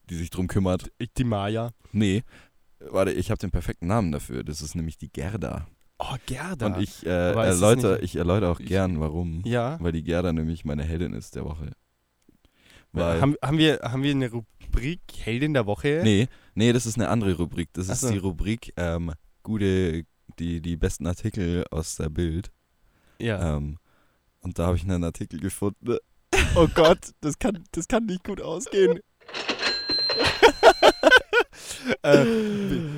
[0.10, 1.72] die sich drum kümmert, Ich- Die Maya.
[1.91, 2.24] Nee,
[2.80, 4.43] warte, ich habe den perfekten Namen dafür.
[4.43, 5.68] Das ist nämlich die Gerda.
[6.00, 6.68] Oh, Gerda.
[6.68, 9.41] Und ich, äh, erläutere, ich erläutere auch gern, warum.
[9.45, 9.78] ja.
[9.82, 11.72] Weil die Gerda nämlich meine Heldin ist der Woche.
[12.91, 16.02] Weil, Haben, haben, wir, haben wir eine Rubrik Heldin der Woche?
[16.04, 17.70] nee, nee, das ist eine andere Rubrik.
[17.74, 18.12] Das Ach ist so.
[18.12, 19.12] die Rubrik ähm,
[19.43, 20.06] gute,
[20.38, 22.52] die, die besten Artikel aus der Bild.
[23.20, 23.58] Ja.
[23.58, 23.78] Ähm,
[24.42, 25.98] und da habe ich einen Artikel gefunden.
[26.56, 29.00] Oh Gott, das kann, das kann nicht gut ausgehen.
[32.04, 32.26] äh,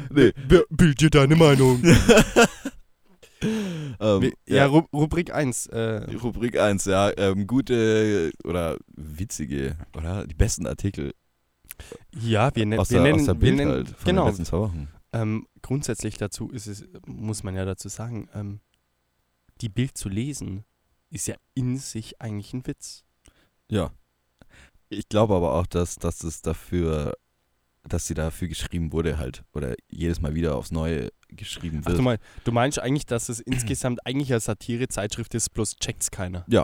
[0.10, 0.32] Nee.
[0.70, 1.82] bild dir deine Meinung.
[4.00, 5.66] Ähm, ja, ja, Ru Rubrik 1.
[5.68, 7.12] Äh, Rubrik 1, ja.
[7.18, 11.14] Ähm, gute oder witzige oder die besten Artikel
[12.20, 14.24] ja, wir, ne wir der, nennen, aus der wir Bild nennen halt von genau.
[14.24, 14.88] den letzten zwei Wochen.
[15.14, 18.62] Ähm, grundsätzlich dazu ist es, muss man ja dazu sagen, ähm,
[19.62, 20.64] die Bild zu lesen
[21.10, 23.04] ist ja in sich eigentlich ein Witz.
[23.70, 23.92] Ja.
[24.90, 27.18] Ich glaube aber auch, dass, dass es dafür,
[27.84, 29.44] dass sie dafür geschrieben wurde halt.
[29.54, 32.00] Oder jedes Mal wieder aufs Neue geschrieben Ach, wird.
[32.00, 36.46] du, mein, du meinst eigentlich, dass es insgesamt eigentlich eine Satire-Zeitschrift ist, bloß checkt's keiner.
[36.48, 36.64] ja,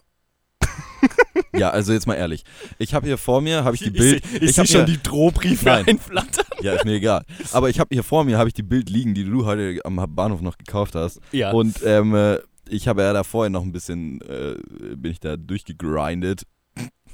[1.71, 2.43] also jetzt mal ehrlich.
[2.77, 4.23] Ich habe hier vor mir, habe ich die Bild.
[4.33, 6.45] Ich, ich, hab sehe schon die Drohbriefe einflattern.
[6.61, 7.23] Ja, ist mir egal.
[7.51, 10.03] Aber ich habe hier vor mir, habe ich die Bild liegen, die du heute am
[10.09, 11.19] Bahnhof noch gekauft hast.
[11.31, 11.51] Ja.
[11.51, 12.39] Und ähm, äh,
[12.69, 14.55] ich habe ja da vorher noch ein bisschen, äh,
[14.95, 16.43] bin ich da durchgegrindet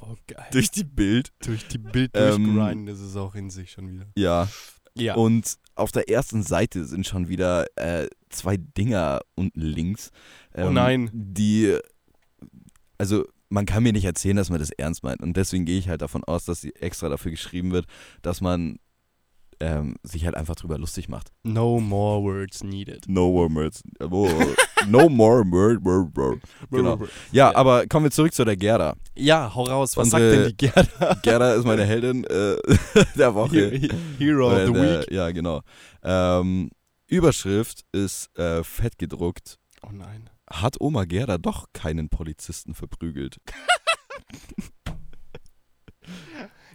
[0.02, 0.46] oh, geil.
[0.52, 1.32] durch die Bild.
[1.46, 4.06] durch die Bild Ähm, durchgrinden, das ist auch in sich schon wieder.
[4.16, 4.48] Ja.
[4.96, 5.16] Ja.
[5.16, 10.12] Und auf der ersten Seite sind schon wieder äh, zwei Dinger unten links.
[10.54, 11.10] ähm, Oh nein.
[11.14, 11.78] Die,
[12.98, 15.22] also man kann mir nicht erzählen, dass man das ernst meint.
[15.22, 17.86] Und deswegen gehe ich halt davon aus, dass sie extra dafür geschrieben wird,
[18.24, 18.80] dass man
[19.60, 21.32] ähm, sich halt einfach drüber lustig macht.
[21.44, 23.08] no more words needed.
[23.08, 23.84] No more words.
[24.88, 26.42] No more word, word, word.
[26.72, 27.00] Genau.
[27.32, 28.96] Ja, aber kommen wir zurück zu der Gerda.
[29.16, 29.96] Ja, hau raus.
[29.96, 31.20] Was Unsere- sagt denn die Gerda?
[31.24, 32.58] Gerda ist meine Heldin äh,
[33.16, 33.70] der Woche.
[34.18, 35.12] Hero of the Week.
[35.12, 35.62] Ja, genau.
[36.04, 36.72] Ähm,
[37.08, 39.60] Überschrift ist äh, fett gedruckt.
[39.84, 40.30] Oh nein.
[40.52, 43.38] Hat Oma Gerda doch keinen Polizisten verprügelt?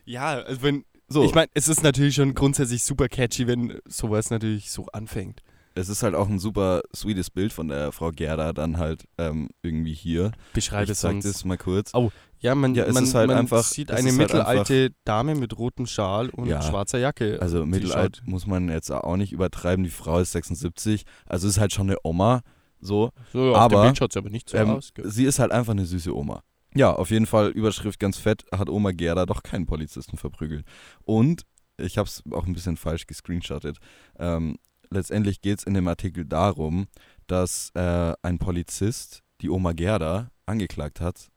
[0.05, 4.31] Ja, also wenn, So, ich meine, es ist natürlich schon grundsätzlich super catchy, wenn sowas
[4.31, 5.43] natürlich so anfängt.
[5.75, 9.49] es ist halt auch ein super sweetes Bild von der Frau Gerda dann halt ähm,
[9.63, 10.33] irgendwie hier.
[10.55, 11.25] Beschreibe ich zeig sonst.
[11.27, 11.93] das mal kurz.
[11.95, 12.11] Oh,
[12.41, 15.35] Ja, man, Ja, es man, ist halt man einfach- sieht es eine halt mittelalte Dame
[15.35, 16.63] mit rotem Schal und Ja.
[16.63, 17.39] schwarzer Jacke.
[17.43, 19.85] Also mittelalt muss man jetzt auch nicht übertreiben.
[19.85, 21.05] Die Frau ist 76.
[21.27, 22.41] Also ist halt schon eine Oma.
[22.81, 23.11] So.
[23.33, 24.93] So, auf aber, dem Bild aber nicht so Ähm, aus.
[24.95, 25.09] gell?
[25.11, 26.43] sie ist halt einfach eine süße Oma.
[26.75, 30.65] Ja, auf jeden Fall Überschrift ganz fett, hat Oma Gerda doch keinen Polizisten verprügelt.
[31.05, 31.43] Und
[31.77, 33.79] ich habe es auch ein bisschen falsch gescreenshottet.
[34.19, 34.59] Ähm,
[34.91, 36.87] letztendlich geht es in dem Artikel darum,
[37.27, 41.31] dass äh, ein Polizist die Oma Gerda angeklagt hat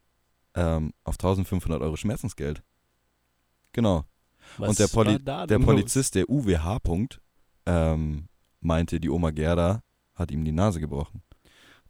[0.55, 2.61] ähm, auf 1500 Euro Schmerzensgeld.
[3.73, 4.03] Genau.
[4.57, 6.79] und der Poli- Der Polizist, der UWH.
[6.79, 7.21] Punkt,
[7.65, 8.27] ähm,
[8.59, 9.81] meinte, die Oma Gerda
[10.15, 11.21] hat ihm die Nase gebrochen.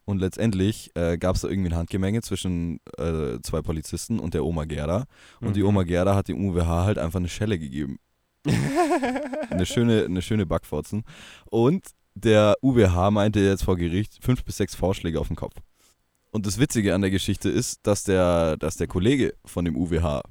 [0.06, 4.44] Und letztendlich äh, gab es da irgendwie ein Handgemenge zwischen äh, zwei Polizisten und der
[4.44, 5.06] Oma Gerda.
[5.40, 5.68] Und die Mhm.
[5.68, 7.98] Oma Gerda hat dem UWH halt einfach eine Schelle gegeben.
[9.52, 11.04] Eine schöne, eine schöne Backfotzen.
[11.52, 11.86] Und
[12.16, 15.56] der UWH meinte jetzt vor Gericht fünf bis sechs Vorschläge auf den Kopf.
[16.32, 20.24] Und das Witzige an der Geschichte ist, dass der, dass der Kollege von dem UWH,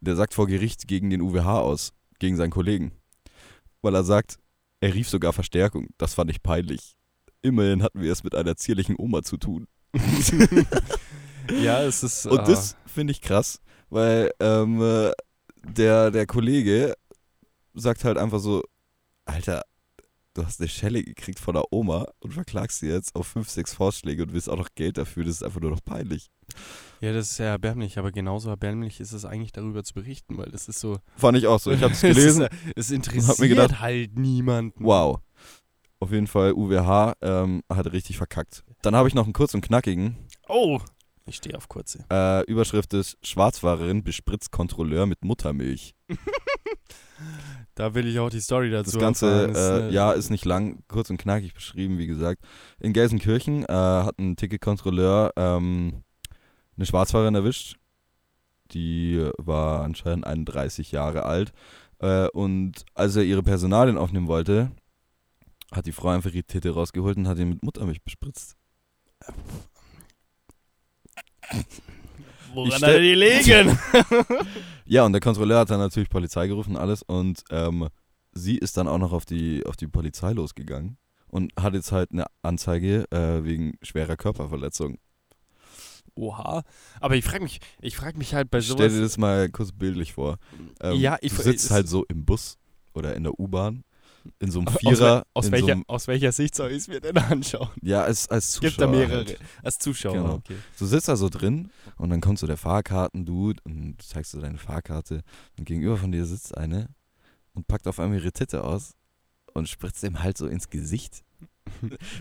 [0.00, 2.92] der sagt vor Gericht gegen den UWH aus, gegen seinen Kollegen.
[3.82, 4.38] Weil er sagt,
[4.80, 5.88] er rief sogar Verstärkung.
[5.98, 6.96] Das fand ich peinlich.
[7.44, 9.66] Immerhin hatten wir es mit einer zierlichen Oma zu tun.
[11.62, 12.26] ja, es ist.
[12.26, 15.12] Und ah, das finde ich krass, weil ähm, äh,
[15.62, 16.94] der, der Kollege
[17.74, 18.62] sagt halt einfach so,
[19.26, 19.62] Alter,
[20.32, 23.74] du hast eine Schelle gekriegt von der Oma und verklagst sie jetzt auf fünf, sechs
[23.74, 26.30] Vorschläge und willst auch noch Geld dafür, das ist einfach nur noch peinlich.
[27.00, 30.50] Ja, das ist ja erbärmlich, aber genauso erbärmlich ist es eigentlich darüber zu berichten, weil
[30.50, 30.98] das ist so.
[31.16, 31.72] Fand ich auch so.
[31.72, 32.42] Ich habe es es, gelesen.
[32.42, 34.82] ist, es interessiert mir gedacht, halt niemanden.
[34.82, 35.20] Wow.
[36.04, 38.62] Auf jeden Fall, UWH ähm, hat richtig verkackt.
[38.82, 40.18] Dann habe ich noch einen kurzen und knackigen.
[40.48, 40.78] Oh!
[41.24, 42.04] Ich stehe auf kurze.
[42.12, 45.94] Äh, Überschrift ist Schwarzfahrerin bespritzt Kontrolleur mit Muttermilch.
[47.76, 49.52] Da will ich auch die Story dazu Das Ganze, erfahren.
[49.54, 52.40] Das äh, ja, ist nicht lang, kurz und knackig beschrieben, wie gesagt.
[52.78, 56.04] In Gelsenkirchen äh, hat ein Ticketkontrolleur ähm,
[56.76, 57.76] eine Schwarzfahrerin erwischt.
[58.72, 61.52] Die war anscheinend 31 Jahre alt.
[61.98, 64.70] Äh, und als er ihre Personalien aufnehmen wollte,
[65.74, 68.56] hat die Frau einfach ihre Titte rausgeholt und hat ihn mit Muttermilch bespritzt.
[72.52, 73.78] Woran hat stell- er die legen?
[74.86, 77.02] Ja, und der Kontrolleur hat dann natürlich Polizei gerufen und alles.
[77.02, 77.88] Und ähm,
[78.32, 82.12] sie ist dann auch noch auf die, auf die Polizei losgegangen und hat jetzt halt
[82.12, 84.98] eine Anzeige äh, wegen schwerer Körperverletzung.
[86.16, 86.62] Oha.
[87.00, 88.92] Aber ich frage mich, ich frage mich halt bei Stell sowas.
[88.92, 90.36] dir das mal kurz bildlich vor.
[90.80, 92.58] Ähm, Ja, ich- du sitzt halt so im Bus
[92.92, 93.84] oder in der U-Bahn,
[94.38, 95.26] in so einem aus, Vierer.
[95.34, 97.68] aus, in welcher, So einem, aus welcher Sicht soll ich es mir denn anschauen?
[97.82, 98.68] ja, als, als Zuschauer.
[98.70, 99.16] Gibt da mehrere.
[99.26, 99.38] Halt.
[99.62, 100.34] Als Zuschauer, Genau.
[100.34, 100.56] okay.
[100.78, 104.40] Du sitzt da so drin und dann kommt so der Fahrkarten-Dude und du zeigst so
[104.40, 105.22] deine Fahrkarte
[105.58, 106.88] und gegenüber von dir sitzt eine
[107.52, 108.94] und packt auf einmal ihre Titte aus
[109.52, 111.22] und spritzt dem halt so ins Gesicht.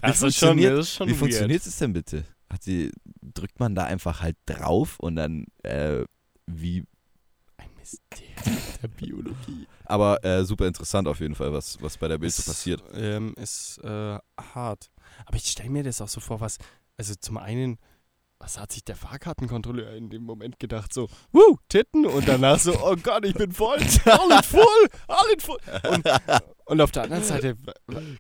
[0.02, 1.20] Das ist schon, funktioniert- das ist schon Wie weird.
[1.20, 2.24] funktioniert es denn bitte?
[2.50, 2.92] Hat die,
[3.22, 6.06] drückt man da einfach halt drauf und dann, äh,
[6.46, 6.84] wie,
[7.84, 9.68] Ein Mysterien der Biologie.
[9.86, 12.82] Aber äh, super interessant auf jeden Fall, was, was bei der Bild so passiert.
[12.94, 14.90] Ähm, ist äh, hart.
[15.26, 16.58] Aber ich stelle mir das auch so vor, was,
[16.98, 17.78] also zum einen,
[18.40, 20.94] was hat sich der Fahrkartenkontrolleur in dem Moment gedacht?
[20.94, 25.60] So, wuh, Titten und danach so, oh Gott, ich bin voll, alles voll, alles voll.
[25.90, 26.06] Und,
[26.66, 27.56] und auf der anderen Seite,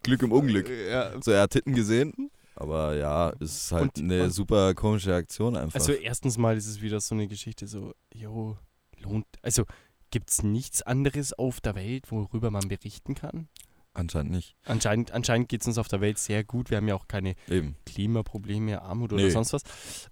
[0.03, 0.69] Glück im Unglück.
[0.69, 4.73] ja, So, er hat Titten gesehen, aber ja, es ist halt Und- eine und- super
[4.75, 5.75] komische Aktion einfach.
[5.75, 8.57] also erstens mal ist es wieder so eine Geschichte, so, jo,
[9.03, 9.63] lohnt, also
[10.11, 13.47] gibt es nichts anderes auf der Welt, worüber man berichten kann?
[13.95, 14.55] Anscheinend nicht.
[14.65, 16.69] Anscheinend, anscheinend geht es uns auf der Welt sehr gut.
[16.71, 17.75] Wir haben ja auch keine Eben.
[17.85, 19.29] Klimaprobleme, Armut oder Nee.
[19.29, 19.63] sonst was.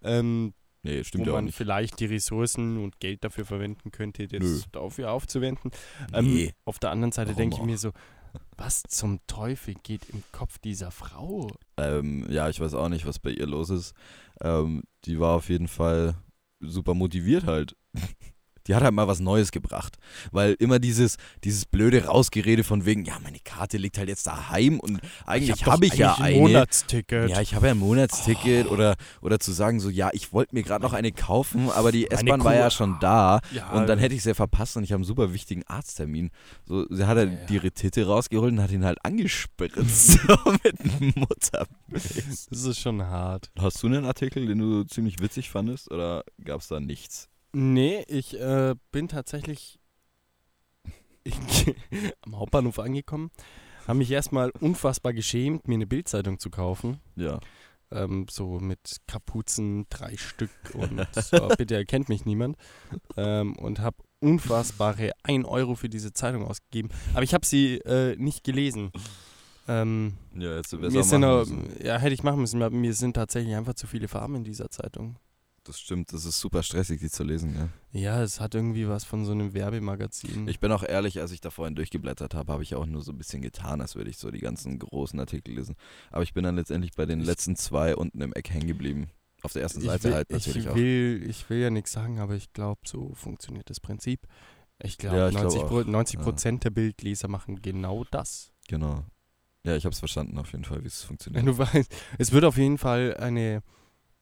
[0.04, 1.56] Ähm, Nee, stimmt wo ja auch man nicht.
[1.56, 4.60] vielleicht die Ressourcen und Geld dafür verwenden könnte, das Nö.
[4.72, 5.70] dafür aufzuwenden.
[6.12, 6.46] Nee.
[6.46, 7.92] Ähm, auf der anderen Seite denke ich mir so,
[8.58, 11.52] was zum Teufel geht im Kopf dieser Frau?
[11.78, 13.94] Ähm, ja, ich weiß auch nicht, was bei ihr los ist.
[14.42, 16.16] Ähm, die war auf jeden Fall
[16.60, 17.76] super motiviert halt.
[18.68, 19.98] Die hat halt mal was Neues gebracht.
[20.32, 24.80] Weil immer dieses, dieses blöde Rausgerede von wegen, ja, meine Karte liegt halt jetzt daheim
[24.80, 26.36] und eigentlich hab habe ich ja eigentlich eine.
[26.36, 27.30] ein Monatsticket.
[27.30, 30.64] Ja, ich habe ja ein Monatsticket oder, oder zu sagen so, ja, ich wollte mir
[30.64, 34.16] gerade noch eine kaufen, aber die S-Bahn war ja schon da Ja, und dann hätte
[34.16, 36.30] ich sie verpasst und ich habe einen super wichtigen Arzttermin.
[36.66, 37.56] So, sie hat halt Ja.
[37.56, 42.48] ihre Titte rausgeholt und hat ihn halt angespritzt so mit Muttermilch.
[42.50, 43.50] das ist schon hart.
[43.60, 47.28] Hast du einen Artikel, den du ziemlich witzig fandest oder gab es da nichts?
[47.54, 49.80] Nee, ich äh, bin tatsächlich
[52.22, 53.30] am Hauptbahnhof angekommen,
[53.88, 57.00] habe mich erstmal unfassbar geschämt, mir eine Bildzeitung zu kaufen.
[57.16, 57.40] Ja.
[57.92, 62.56] ähm, so mit Kapuzen, drei Stück und so, bitte erkennt mich niemand.
[63.18, 66.90] Ähm, und habe unfassbare 1 Euro für diese Zeitung ausgegeben.
[67.14, 68.92] Aber ich habe sie äh, nicht gelesen.
[69.68, 71.46] Ähm, Ja, jetzt mir sind auch,
[71.84, 72.60] ja, hätte ich machen müssen.
[72.80, 75.18] Mir sind tatsächlich einfach zu viele Farben in dieser Zeitung.
[75.72, 77.56] Das stimmt, das ist super stressig, die zu lesen.
[77.56, 77.70] Ja.
[78.18, 80.46] Ja, es hat irgendwie was von so einem Werbemagazin.
[80.50, 83.14] Ich bin auch ehrlich, als ich da vorhin durchgeblättert habe, habe ich auch nur so
[83.14, 85.76] ein bisschen getan, als würde ich so die ganzen großen Artikel lesen.
[86.10, 89.12] Aber ich bin dann letztendlich bei den Ich- letzten zwei unten im Eck hängen geblieben.
[89.44, 90.76] Auf der ersten Seite will, halt natürlich ich auch.
[90.76, 94.28] will, ich will ja nichts sagen, aber ich glaube, so funktioniert das Prinzip.
[94.84, 96.24] Ich glaube, Ja, ich glaub 90, Pro, auch, 90 ja.
[96.26, 98.52] Prozent der Bildleser machen genau das.
[98.68, 99.06] Genau.
[99.66, 101.46] Ja, ich habe es verstanden auf jeden Fall, wie es funktioniert.
[101.46, 103.64] Wenn du weißt, es wird auf jeden Fall eine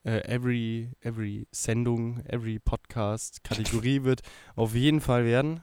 [0.04, 4.22] äh, every, every Sendung, every Podcast, Kategorie wird
[4.56, 5.60] auf jeden Fall werden,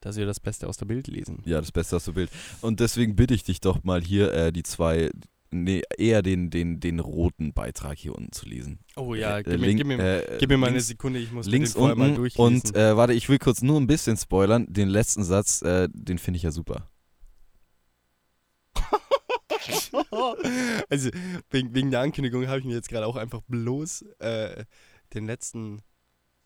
[0.00, 1.42] dass wir das Beste aus der Bild lesen.
[1.44, 2.30] Ja, das Beste aus dem Bild.
[2.60, 5.10] Und deswegen bitte ich dich doch mal hier äh, die zwei,
[5.50, 8.78] nee, eher den, den, den roten Beitrag hier unten zu lesen.
[8.96, 11.18] Oh ja, Äh, gib, mir, link- gib, mir, äh, gib mir mal eine links- Sekunde,
[11.18, 12.54] ich muss links den vorher mal unten durchlesen.
[12.70, 14.66] und äh, warte, ich will kurz nur ein bisschen spoilern.
[14.68, 16.88] Den letzten Satz, äh, den finde ich ja super.
[20.90, 21.10] also
[21.50, 24.64] wegen, wegen der Ankündigung habe ich mir jetzt gerade auch einfach bloß äh,
[25.14, 25.82] den letzten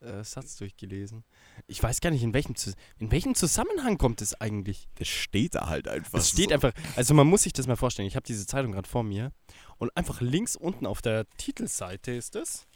[0.00, 1.24] äh, Satz durchgelesen.
[1.66, 2.54] Ich weiß gar nicht, in welchem,
[2.98, 4.88] in welchem Zusammenhang kommt es eigentlich?
[4.96, 6.18] Das steht da halt einfach.
[6.18, 6.54] Es steht so.
[6.54, 8.08] einfach, also man muss sich das mal vorstellen.
[8.08, 9.32] Ich habe diese Zeitung gerade vor mir
[9.78, 12.66] und einfach links unten auf der Titelseite ist es.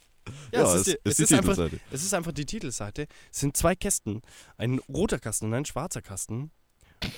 [0.53, 1.81] Ja, es es ist, die, es, die ist einfach, Titelseite.
[1.91, 3.07] es ist einfach die Titelseite.
[3.33, 4.23] Es sind zwei Kästen.
[4.57, 6.51] Ein roter Kasten und ein schwarzer Kasten.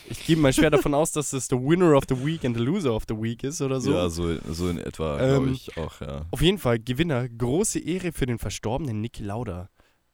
[0.09, 2.63] Ich gehe mal schwer davon aus, dass das der Winner of the Week and the
[2.63, 3.93] Loser of the Week ist oder so.
[3.93, 6.27] Ja, so, so in etwa, glaube Ähm, ich auch, ja.
[6.31, 7.29] Auf jeden Fall Gewinner.
[7.29, 9.69] Große Ehre für den verstorbenen Niki Lauda.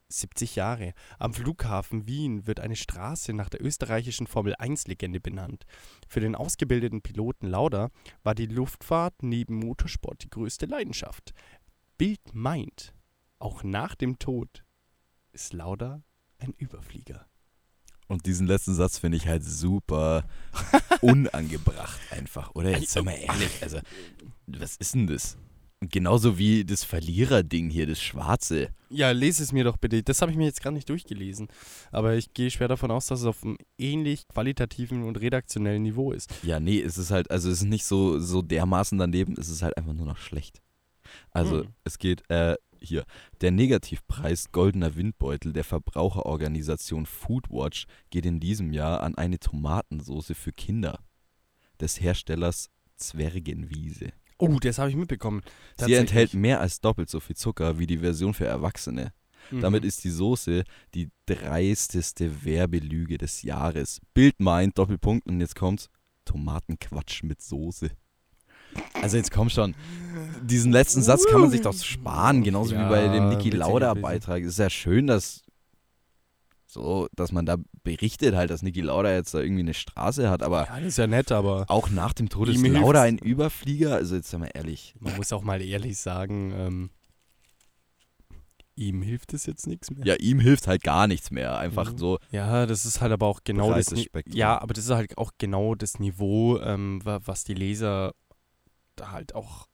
[0.09, 0.93] 70 Jahre.
[1.19, 5.65] Am Flughafen Wien wird eine Straße nach der österreichischen Formel-1-Legende benannt.
[6.07, 7.89] Für den ausgebildeten Piloten Lauda
[8.23, 11.33] war die Luftfahrt neben Motorsport die größte Leidenschaft.
[11.97, 12.93] Bild meint,
[13.39, 14.65] auch nach dem Tod
[15.33, 16.03] ist Lauda
[16.39, 17.27] ein Überflieger.
[18.09, 20.25] Und diesen letzten Satz finde ich halt super
[21.01, 22.71] unangebracht einfach, oder?
[22.79, 23.79] Jetzt sei mal ehrlich, also,
[24.47, 25.37] was ist denn das?
[25.81, 28.69] Genauso wie das Verliererding hier, das Schwarze.
[28.89, 30.01] Ja, lese es mir doch bitte.
[30.05, 31.49] Das habe ich mir jetzt gar nicht durchgelesen.
[31.91, 36.13] Aber ich gehe schwer davon aus, dass es auf einem ähnlich qualitativen und redaktionellen Niveau
[36.13, 36.33] ist.
[36.45, 39.63] Ja, nee, es ist halt, also es ist nicht so, so dermaßen daneben, es ist
[39.63, 40.61] halt einfach nur noch schlecht.
[41.33, 41.69] Also Hm.
[41.83, 43.05] es geht, äh, hier,
[43.41, 50.53] der Negativpreis Goldener Windbeutel der Verbraucherorganisation Foodwatch geht in diesem Jahr an eine Tomatensoße für
[50.53, 51.01] Kinder
[51.81, 54.13] des Herstellers Zwergenwiese.
[54.39, 55.43] Oh, das habe ich mitbekommen.
[55.79, 59.13] Sie enthält mehr als doppelt so viel Zucker wie die Version für Erwachsene.
[59.51, 59.61] Mhm.
[59.61, 60.65] Damit ist die Soße
[60.95, 64.01] die dreisteste Werbelüge des Jahres.
[64.15, 65.89] Bild meint, Doppelpunkt, und jetzt kommt's,
[66.25, 67.91] Tomatenquatsch mit Soße.
[69.01, 69.75] Also jetzt komm schon.
[70.43, 73.55] Diesen letzten Satz kann man sich doch sparen, genauso wie bei dem Ja, Niki witzig
[73.61, 74.03] Lauda gewesen.
[74.03, 74.43] Beitrag.
[74.43, 75.43] Es ist ja schön, dass
[76.67, 80.43] so, dass man da berichtet halt, dass Niki Lauda jetzt da irgendwie eine Straße hat,
[80.43, 83.95] aber Ja, das ist ja nett, aber auch nach dem Tod ist Lauda ein Überflieger.
[83.95, 84.95] Also jetzt mal ehrlich.
[84.99, 86.91] man muss auch mal ehrlich sagen, ähm,
[88.75, 90.07] ihm hilft es jetzt nichts mehr.
[90.07, 91.59] Ja, ihm hilft halt gar nichts mehr.
[91.59, 91.99] Einfach Mhm.
[91.99, 92.19] so.
[92.31, 94.09] Ja, das ist halt aber auch genau das Ni-.
[94.29, 98.15] Ja, aber das ist halt auch genau das Niveau, ähm, wa- was die Leser
[98.97, 99.67] da halt auch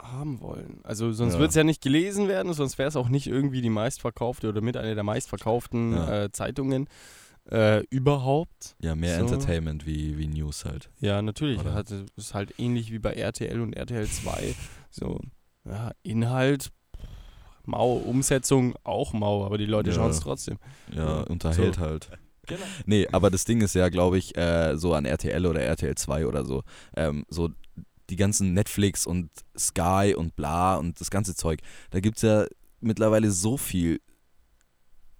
[0.00, 0.80] haben wollen.
[0.82, 1.40] Also sonst Ja.
[1.40, 4.60] wird es ja nicht gelesen werden, sonst wäre es auch nicht irgendwie die meistverkaufte oder
[4.62, 6.24] mit einer der meistverkauften Ja.
[6.24, 6.88] äh, Zeitungen
[7.50, 8.76] äh, überhaupt.
[8.80, 9.22] Ja, mehr So.
[9.24, 10.90] Entertainment wie, wie News halt.
[11.00, 11.58] Ja, natürlich.
[11.60, 11.74] Oder?
[11.74, 14.54] Hat, ist halt ähnlich wie bei RTL und RTL 2.
[14.90, 15.20] So,
[15.64, 16.70] ja, Inhalt,
[17.66, 19.96] mau, Umsetzung auch mau, aber die Leute Ja.
[19.96, 20.58] schauen es trotzdem.
[20.94, 21.80] Ja, Ja, unterhält so.
[21.80, 22.10] halt.
[22.46, 22.64] Genau.
[22.84, 26.26] Nee, aber das Ding ist ja, glaube ich, äh, so an RTL oder RTL 2
[26.26, 26.64] oder so,
[26.96, 27.50] ähm, so
[28.10, 32.46] die ganzen Netflix und Sky und bla und das ganze Zeug, da gibt es ja
[32.80, 34.00] mittlerweile so viel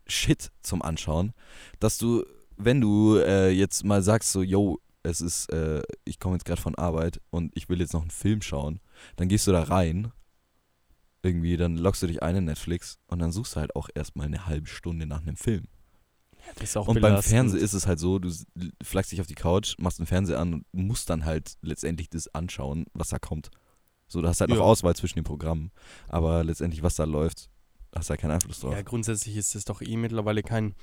[0.07, 1.33] Shit zum Anschauen,
[1.79, 2.25] dass du,
[2.57, 6.61] wenn du äh, jetzt mal sagst, so, yo, es ist, äh, ich komme jetzt gerade
[6.61, 8.81] von Arbeit und ich will jetzt noch einen Film schauen,
[9.17, 10.13] dann gehst du da rein,
[11.23, 14.27] irgendwie, dann loggst du dich ein in Netflix und dann suchst du halt auch erstmal
[14.27, 15.69] eine halbe Stunde nach einem Film.
[16.57, 17.35] Das ist auch Und beim belastend.
[17.35, 18.31] Fernsehen ist es halt so, du
[18.83, 22.33] flackst dich auf die Couch, machst den Fernseher an und musst dann halt letztendlich das
[22.35, 23.51] anschauen, was da kommt.
[24.09, 24.63] So, du hast halt noch Ja.
[24.65, 25.71] Auswahl zwischen den Programmen,
[26.09, 27.49] aber letztendlich, was da läuft,
[27.95, 28.73] hast du halt keinen Einfluss drauf.
[28.75, 30.75] Ja, grundsätzlich ist es doch eh mittlerweile kein.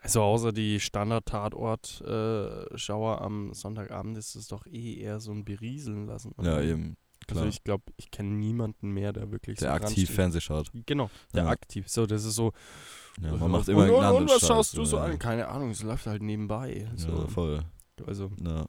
[0.00, 6.32] Also außer die Standard-Tatort-Schauer am Sonntagabend ist es doch eh eher so ein Berieseln lassen.
[6.38, 6.62] Ja, oder?
[6.62, 6.96] eben,
[7.26, 7.44] klar.
[7.44, 10.10] Also ich glaube, ich kenne niemanden mehr, der wirklich der so aktiv.
[10.10, 10.70] Fernseh schaut.
[10.86, 11.50] Genau, der Ja.
[11.50, 11.88] aktiv.
[11.88, 12.52] So, das ist so.
[13.22, 15.04] Ja, und, man macht und, immer und, irgendeinen und was schaust du so ja.
[15.04, 15.18] an?
[15.18, 16.86] Keine Ahnung, es läuft halt nebenbei.
[16.90, 17.28] Ja, So.
[17.28, 17.62] voll.
[18.06, 18.66] Also, Ja.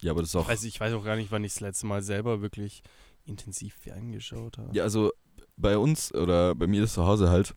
[0.00, 0.48] ja, aber das ist auch.
[0.48, 2.82] weiß, ich weiß auch gar nicht, wann ich das letzte Mal selber wirklich
[3.24, 4.76] intensiv ferngeschaut habe.
[4.76, 5.10] Ja, also
[5.56, 7.54] bei uns oder bei mir zu Hause halt,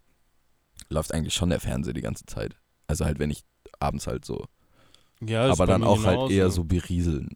[0.89, 2.55] läuft eigentlich schon der Fernseher die ganze Zeit.
[2.87, 3.43] Also halt, wenn ich
[3.79, 4.45] abends halt so.
[5.21, 7.29] Ja, aber dann auch halt eher so berieseln.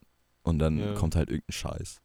[0.43, 0.93] Und dann Ja.
[0.93, 2.01] kommt halt irgendein Scheiß.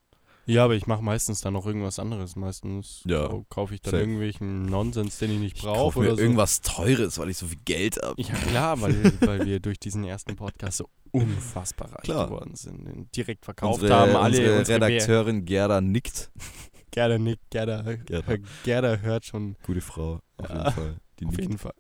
[0.47, 2.35] Ja, aber ich mache meistens dann noch irgendwas anderes.
[2.37, 3.29] Meistens Ja.
[3.29, 4.03] kau- kaufe ich dann Safe.
[4.03, 6.23] irgendwelchen Nonsens, den ich nicht Ich brauche oder mir so.
[6.23, 8.21] irgendwas Teures, weil ich so viel Geld habe.
[8.21, 12.27] Ja klar, weil, weil wir durch diesen ersten Podcast so unfassbar reich Klar.
[12.27, 13.09] geworden sind.
[13.15, 16.31] Direkt verkauft Unsere, haben, alle unsere unsere Bär- Redakteurin Gerda nickt.
[16.91, 18.35] Gerda nickt, Gerda, Gerda.
[18.65, 20.97] Gerda hört schon, Gute Frau, auf Ja, jeden Fall.
[21.21, 21.43] Die auf nickt.
[21.43, 21.75] jeden Fall.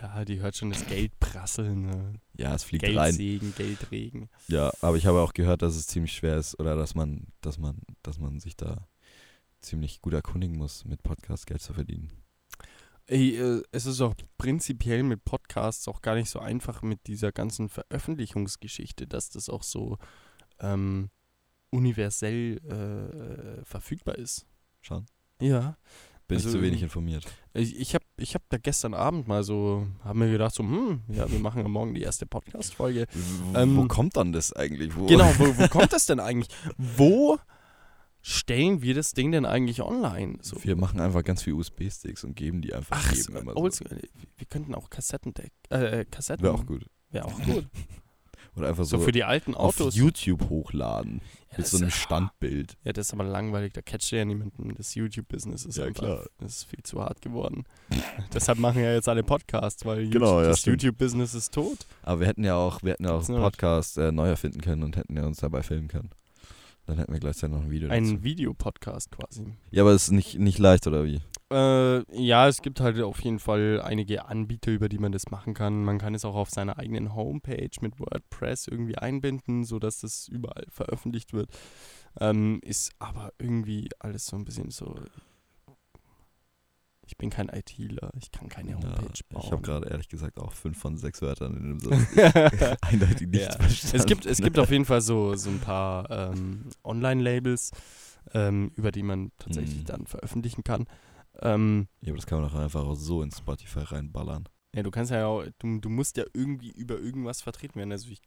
[0.00, 1.86] Ja, die hört schon das Geld prasseln.
[1.86, 2.12] Ne?
[2.36, 2.94] Ja, es fliegt rein.
[2.94, 4.30] Geldsegen, Geldregen.
[4.46, 7.58] Ja, aber ich habe auch gehört, dass es ziemlich schwer ist oder dass man, dass
[7.58, 8.88] man, dass man sich da
[9.60, 12.12] ziemlich gut erkundigen muss, mit Podcast Geld zu verdienen.
[13.06, 17.32] Ey, äh, es ist auch prinzipiell mit Podcasts auch gar nicht so einfach mit dieser
[17.32, 19.98] ganzen Veröffentlichungsgeschichte, dass das auch so
[20.60, 21.10] ähm,
[21.70, 24.46] universell äh, verfügbar ist.
[24.80, 25.06] Schon.
[25.40, 25.76] Ja.
[26.28, 27.24] Bin Also, ich zu wenig informiert.
[27.54, 31.00] Ich, ich habe ich hab da gestern Abend mal so, haben mir gedacht so, hm,
[31.08, 33.06] ja, wir machen ja morgen die erste Podcast-Folge.
[33.54, 34.96] Ähm, Wo kommt dann das eigentlich?
[34.96, 35.06] Wo?
[35.06, 36.48] Genau, wo, wo kommt das denn eigentlich?
[36.76, 37.38] Wo
[38.20, 40.38] stellen wir das Ding denn eigentlich online?
[40.42, 40.62] So.
[40.62, 43.88] Wir machen einfach ganz viele USB-Sticks und geben die einfach Ach, jedem so, immer oldschool.
[44.36, 46.42] wir könnten auch Kassettendeck, äh, Kassetten.
[46.42, 46.86] Wäre auch gut.
[47.10, 47.66] Wäre auch gut.
[48.58, 49.94] Oder einfach So, so, für die alten auf Autos.
[49.96, 51.20] YouTube hochladen.
[51.50, 52.76] Ja, mit das so einem Standbild.
[52.84, 54.74] Ja, das ist aber langweilig, da catcht ja niemanden.
[54.76, 56.26] Das YouTube-Business ist Ja, einfach, klar.
[56.38, 57.64] das ist viel zu hart geworden.
[58.34, 60.64] Deshalb machen ja jetzt alle Podcasts, weil Genau, YouTube, ja, das.
[60.66, 61.78] YouTube-Business ist tot.
[62.02, 64.82] Aber wir hätten ja auch, wir hätten ja auch einen Podcast äh, neu erfinden können
[64.82, 66.10] und hätten ja uns dabei filmen können.
[66.86, 68.22] Dann hätten wir gleichzeitig noch ein Video Ein.
[68.22, 69.44] Videopodcast quasi.
[69.70, 71.20] Ja, aber es ist nicht, nicht leicht, oder wie?
[71.50, 75.54] Äh, ja, es gibt halt auf jeden Fall einige Anbieter, über die man das machen
[75.54, 75.82] kann.
[75.82, 80.66] Man kann es auch auf seiner eigenen Homepage mit WordPress irgendwie einbinden, sodass das überall
[80.68, 81.48] veröffentlicht wird.
[82.20, 84.94] Ähm, ist aber irgendwie alles so ein bisschen so.
[87.06, 89.42] Ich bin kein ITler, ich kann keine Ja, Homepage bauen.
[89.42, 93.40] ich habe gerade ehrlich gesagt auch fünf von sechs Wörtern in dem Satz eindeutig nicht
[93.44, 93.52] Ja.
[93.52, 93.96] verstanden.
[93.96, 97.70] Es gibt, es gibt auf jeden Fall so, so ein paar ähm, Online-Labels,
[98.34, 99.86] ähm, über die man tatsächlich Mhm.
[99.86, 100.84] dann veröffentlichen kann.
[101.42, 104.48] Ähm, Ja, aber das kann man doch einfach auch so in Spotify reinballern.
[104.74, 107.92] Ja, du kannst ja auch, du, du musst ja irgendwie über irgendwas vertreten werden.
[107.92, 108.20] Also ich,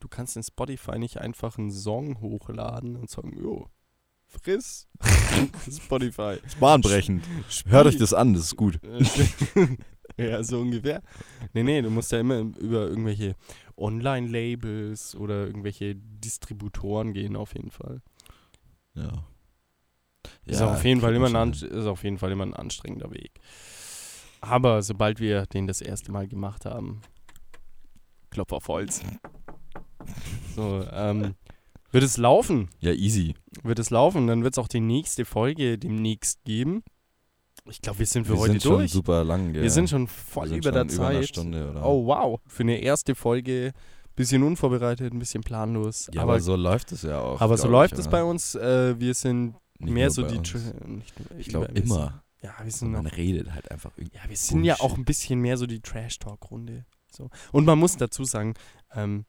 [0.00, 3.68] du kannst in Spotify nicht einfach einen Song hochladen und sagen, jo,
[4.26, 4.88] friss.
[5.70, 6.38] Spotify.
[6.44, 7.24] ist bahnbrechend.
[7.66, 8.80] Hört euch das an, das ist gut.
[10.16, 11.02] ja, so ungefähr.
[11.52, 13.36] Nee, nee, du musst ja immer über irgendwelche
[13.76, 18.02] Online-Labels oder irgendwelche Distributoren gehen, auf jeden Fall.
[18.94, 19.24] Ja.
[20.44, 23.32] Ist, auf jeden Fall immer ein, schon ist auf jeden Fall immer ein anstrengender Weg.
[24.40, 27.00] Aber sobald wir den das erste Mal gemacht haben,
[28.30, 29.00] Klopf auf Holz.
[30.54, 31.34] So, ähm,
[31.90, 32.68] wird es laufen?
[32.80, 33.34] Ja, easy.
[33.62, 34.26] Wird es laufen?
[34.26, 36.82] Dann wird es auch die nächste Folge demnächst geben.
[37.68, 38.92] Ich glaube, wir sind für wir heute sind schon durch.
[38.92, 39.52] super lang.
[39.54, 41.28] Wir sind schon voll wir sind über der schon Über eine Zeit.
[41.28, 41.86] Stunde, oder?
[41.86, 42.40] Oh, wow.
[42.46, 43.72] Für eine erste Folge,
[44.14, 46.08] bisschen unvorbereitet, ein bisschen planlos.
[46.12, 47.40] Ja, aber aber, so läuft es ja auch.
[47.40, 48.54] aber so läuft ich, es bei uns.
[48.54, 50.40] Äh, wir sind Nicht mehr so die.
[51.38, 52.22] Ich glaube immer.
[52.42, 54.16] Ja, wir sind, man noch, redet halt einfach irgendwie.
[54.16, 54.98] ja, wir sind ja auch Bullshit.
[54.98, 56.84] ein bisschen mehr so die Trash-Talk-Runde.
[57.10, 57.30] So.
[57.50, 58.54] Und man muss dazu sagen,
[58.92, 59.24] ähm,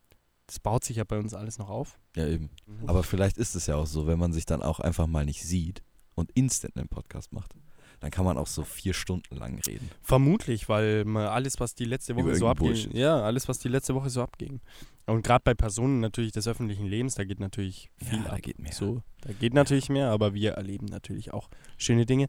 [0.45, 1.99] das baut sich ja bei uns alles noch auf.
[2.15, 2.49] Ja, eben.
[2.85, 5.41] Aber vielleicht ist es ja auch so, wenn man sich dann auch einfach mal nicht
[5.41, 5.83] sieht
[6.15, 7.53] und instant einen Podcast macht,
[7.99, 9.89] dann kann man auch so vier Stunden lang reden.
[10.01, 12.93] Vermutlich, weil alles, was die letzte Woche so abging, Bullshit.
[12.93, 14.61] ja, alles, was die letzte Woche so abging.
[15.05, 18.41] Und gerade bei Personen natürlich des öffentlichen Lebens, da geht natürlich viel Ja, da ab.
[18.41, 18.73] geht mehr.
[18.73, 22.27] So, da geht natürlich mehr, aber wir erleben natürlich auch schöne Dinge.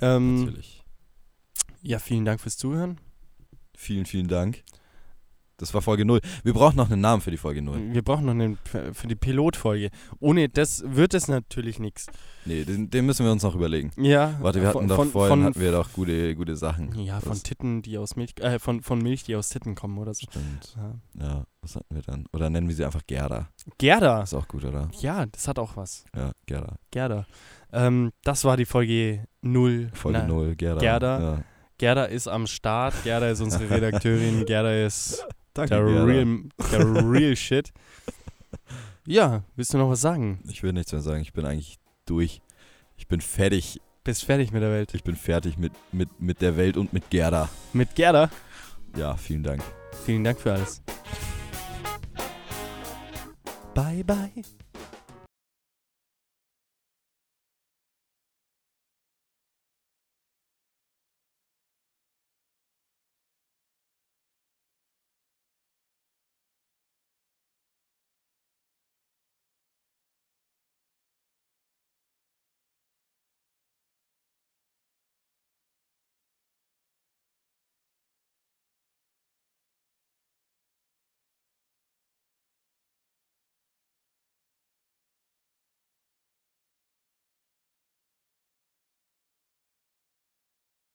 [0.00, 0.82] Ähm, Natürlich.
[1.82, 2.98] ja, vielen Dank fürs Zuhören.
[3.76, 4.62] Vielen, vielen Dank.
[5.56, 6.20] Das war Folge 0.
[6.42, 7.92] Wir brauchen noch einen Namen für die Folge 0.
[7.92, 8.58] Wir brauchen noch einen
[8.92, 9.90] für die Pilotfolge.
[10.18, 12.06] Ohne das wird es natürlich nichts.
[12.44, 13.92] Nee, den, den müssen wir uns noch überlegen.
[13.96, 16.98] Ja, Warte, wir hatten von- doch von, vorhin von, hatten wir doch gute, gute Sachen.
[16.98, 19.96] Ja, von Was- Titten, die aus Milch, äh, von, von Milch, die aus Titten kommen
[19.98, 20.26] oder so.
[20.28, 20.76] Stimmt.
[20.76, 21.24] Ja.
[21.26, 22.26] Ja, was hatten wir dann?
[22.32, 23.48] Oder nennen wir sie einfach Gerda.
[23.78, 24.22] Gerda.
[24.22, 24.90] Ist auch gut, oder?
[25.00, 26.04] Ja, das hat auch was.
[26.16, 26.76] Ja, Gerda.
[26.90, 27.26] Gerda.
[27.72, 29.90] Ähm, das war die Folge 0.
[29.94, 30.80] Folge Na, 0, Gerda.
[30.80, 31.20] Gerda.
[31.20, 31.44] Ja.
[31.78, 32.94] Gerda ist am Start.
[33.04, 34.44] Gerda ist unsere Redakteurin.
[34.46, 37.72] Gerda ist Danke, der real, der real Shit.
[39.06, 40.40] Ja, willst du noch was sagen?
[40.48, 41.20] Ich will nichts mehr sagen.
[41.20, 42.40] Ich bin eigentlich durch.
[42.96, 43.80] Ich bin fertig.
[44.02, 44.94] Bist fertig mit der Welt.
[44.94, 47.50] Ich bin fertig mit, mit, mit der Welt und mit Gerda.
[47.74, 48.30] Mit Gerda.
[48.96, 49.62] Ja, vielen Dank.
[50.04, 50.82] Vielen Dank für alles.
[53.74, 54.30] Bye, bye.